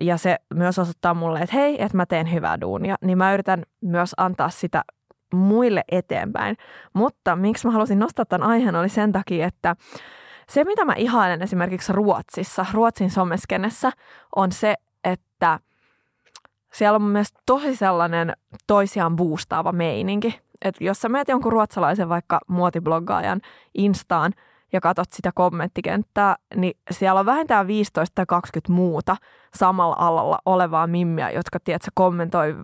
[0.00, 2.96] Ja se myös osoittaa mulle, että hei, että mä teen hyvää duunia.
[3.04, 4.84] Niin mä yritän myös antaa sitä
[5.34, 6.56] muille eteenpäin.
[6.92, 9.76] Mutta miksi mä halusin nostaa tämän aiheen oli sen takia, että
[10.48, 13.90] se mitä mä ihailen esimerkiksi Ruotsissa, Ruotsin someskenessä,
[14.36, 14.74] on se,
[15.04, 15.60] että
[16.72, 18.32] siellä on mielestä tosi sellainen
[18.66, 20.40] toisiaan boostaava meininki.
[20.64, 23.40] Että jos sä meet jonkun ruotsalaisen vaikka muotibloggaajan
[23.74, 24.32] Instaan
[24.72, 29.16] ja katsot sitä kommenttikenttää, niin siellä on vähintään 15 tai 20 muuta
[29.54, 32.56] samalla alalla olevaa mimmiä, jotka tiedätkö, kommentoi,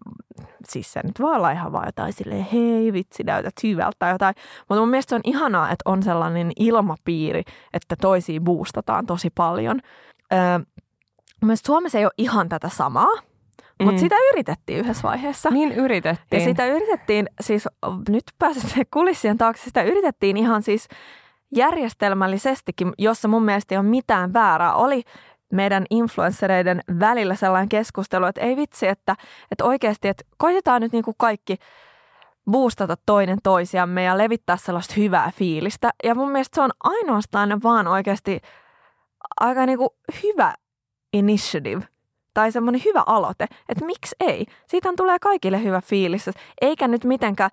[0.68, 4.34] siis se nyt voi olla ihan vaan jotain silleen, hei vitsi, näytät hyvältä tai jotain.
[4.68, 7.42] Mutta mun mielestä se on ihanaa, että on sellainen ilmapiiri,
[7.72, 9.80] että toisiin boostataan tosi paljon.
[10.32, 10.38] Öö,
[11.42, 13.14] Mielestäni Suomessa ei ole ihan tätä samaa,
[13.82, 13.98] mutta Mm.
[13.98, 15.50] sitä yritettiin yhdessä vaiheessa.
[15.50, 16.40] Niin yritettiin.
[16.40, 17.68] Ja sitä yritettiin, siis
[18.08, 20.88] nyt pääsette kulissien taakse, sitä yritettiin ihan siis
[21.54, 24.74] järjestelmällisestikin, jossa mun mielestä ei ole mitään väärää.
[24.74, 25.02] Oli
[25.52, 29.16] meidän influenssereiden välillä sellainen keskustelu, että ei vitsi, että,
[29.50, 31.56] että oikeasti, että koitetaan nyt niin kuin kaikki
[32.50, 35.90] boostata toinen toisiamme ja levittää sellaista hyvää fiilistä.
[36.04, 38.40] Ja mun mielestä se on ainoastaan vaan oikeasti
[39.40, 39.90] aika niin kuin
[40.22, 40.54] hyvä
[41.12, 41.95] initiative
[42.36, 44.46] tai semmoinen hyvä aloite, että miksi ei.
[44.66, 46.30] Siitä tulee kaikille hyvä fiilis.
[46.60, 47.50] Eikä nyt mitenkään,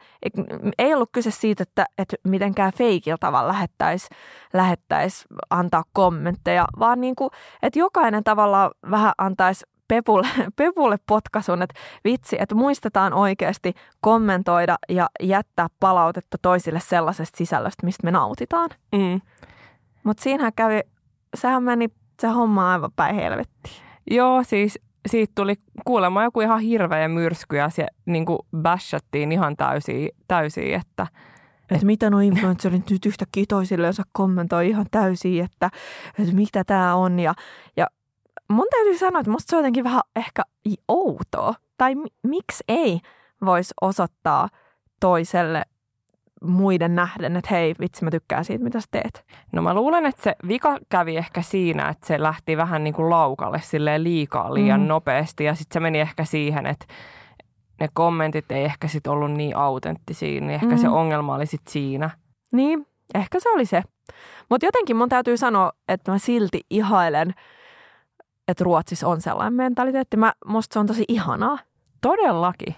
[0.79, 4.07] ei ollut kyse siitä, että, että mitenkään feikillä tavalla lähettäisi
[4.53, 7.29] lähettäis antaa kommentteja, vaan niin kuin,
[7.61, 10.27] että jokainen tavalla vähän antaisi Pepulle,
[10.57, 18.05] Pepulle potkasun, että vitsi, että muistetaan oikeasti kommentoida ja jättää palautetta toisille sellaisesta sisällöstä, mistä
[18.05, 18.69] me nautitaan.
[18.95, 19.21] Mm.
[20.03, 20.81] Mutta siinähän kävi,
[21.35, 21.87] sehän meni
[22.21, 23.92] se homma aivan päin helvettiin.
[24.11, 24.79] Joo, siis
[25.09, 30.73] siitä tuli kuulemma joku ihan hirveä myrsky ja se niin kuin bashattiin ihan täysin, täysin
[30.73, 31.07] että
[31.71, 35.69] Että mitä nuo influencerit nyt yhtäkkiä toisillensa kommentoi ihan täysin, että,
[36.19, 37.19] että mitä tämä on.
[37.19, 37.33] Ja,
[37.77, 37.87] ja
[38.49, 40.43] mun täytyy sanoa, että musta se on jotenkin vähän ehkä
[40.87, 41.53] outoa.
[41.77, 42.99] Tai mi- miksi ei
[43.45, 44.49] voisi osoittaa
[44.99, 45.63] toiselle
[46.43, 49.25] muiden nähden, että hei, vitsi mä tykkään siitä, mitä sä teet.
[49.51, 53.09] No mä luulen, että se vika kävi ehkä siinä, että se lähti vähän niin kuin
[53.09, 54.87] laukalle silleen liikaa liian Mm.
[54.87, 56.85] nopeasti ja sitten se meni ehkä siihen, että
[57.79, 60.77] ne kommentit ei ehkä sit ollut niin autenttisia, niin ehkä Mm.
[60.77, 62.09] se ongelma oli sit siinä.
[62.51, 63.83] Niin, ehkä se oli se.
[64.49, 67.33] Mutta jotenkin mun täytyy sanoa, että mä silti ihailen,
[68.47, 70.17] että Ruotsissa on sellainen mentaliteetti.
[70.17, 71.57] Mä, musta se on tosi ihanaa.
[72.01, 72.75] Todellakin.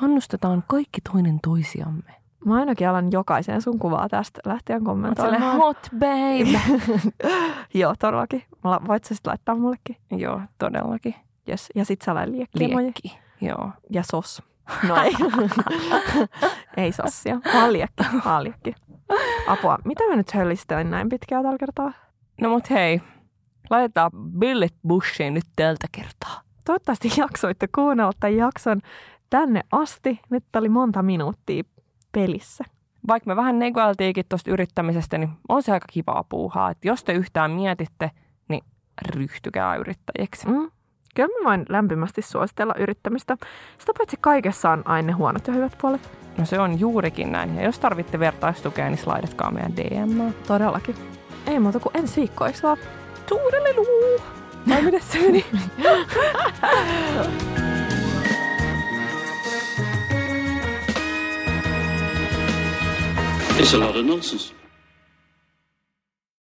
[0.00, 2.21] Kannustetaan kaikki toinen toisiamme.
[2.44, 5.56] Mä ainakin alan jokaiseen sun kuvaa tästä lähtien kommentoimaan.
[5.56, 6.60] hot babe.
[7.80, 8.42] Joo, todellakin.
[8.64, 9.96] Voit sä sit laittaa mullekin?
[10.10, 11.14] Joo, todellakin.
[11.48, 11.68] Yes.
[11.74, 13.18] Ja sit sellainen liekki.
[13.40, 13.70] Joo.
[13.90, 14.42] Ja sos.
[14.88, 15.12] No ei.
[16.84, 17.40] ei sossia.
[17.54, 18.04] Vaan liekki.
[18.24, 18.74] Vaan liekki.
[19.46, 19.78] Apua.
[19.84, 21.92] Mitä mä nyt höllistelin näin pitkään tällä kertaa?
[22.40, 23.00] No mut hei,
[23.70, 26.40] laitetaan Billet Bushiin nyt tältä kertaa.
[26.64, 28.80] Toivottavasti jaksoitte kuunnella tämän jakson
[29.30, 30.20] tänne asti.
[30.30, 31.62] Nyt oli monta minuuttia
[32.12, 32.64] pelissä.
[33.08, 36.70] Vaikka me vähän negailtiinkin tuosta yrittämisestä, niin on se aika kivaa puuhaa.
[36.70, 38.10] Että jos te yhtään mietitte,
[38.48, 38.64] niin
[39.14, 40.48] ryhtykää yrittäjiksi.
[40.48, 40.70] Mm.
[41.14, 43.36] Kyllä mä voin lämpimästi suositella yrittämistä.
[43.78, 46.10] Sitä paitsi kaikessa on aina huonot ja hyvät puolet.
[46.38, 47.56] No se on juurikin näin.
[47.56, 50.32] Ja jos tarvitte vertaistukea, niin slaidatkaa meidän DM.
[50.46, 50.94] Todellakin.
[51.46, 52.78] Ei muuta kuin ensi viikko, eikö vaan?
[53.28, 54.20] Tuudeliluu!
[54.68, 55.46] Vai miten se meni?
[63.58, 64.61] It's a lot of nonsense.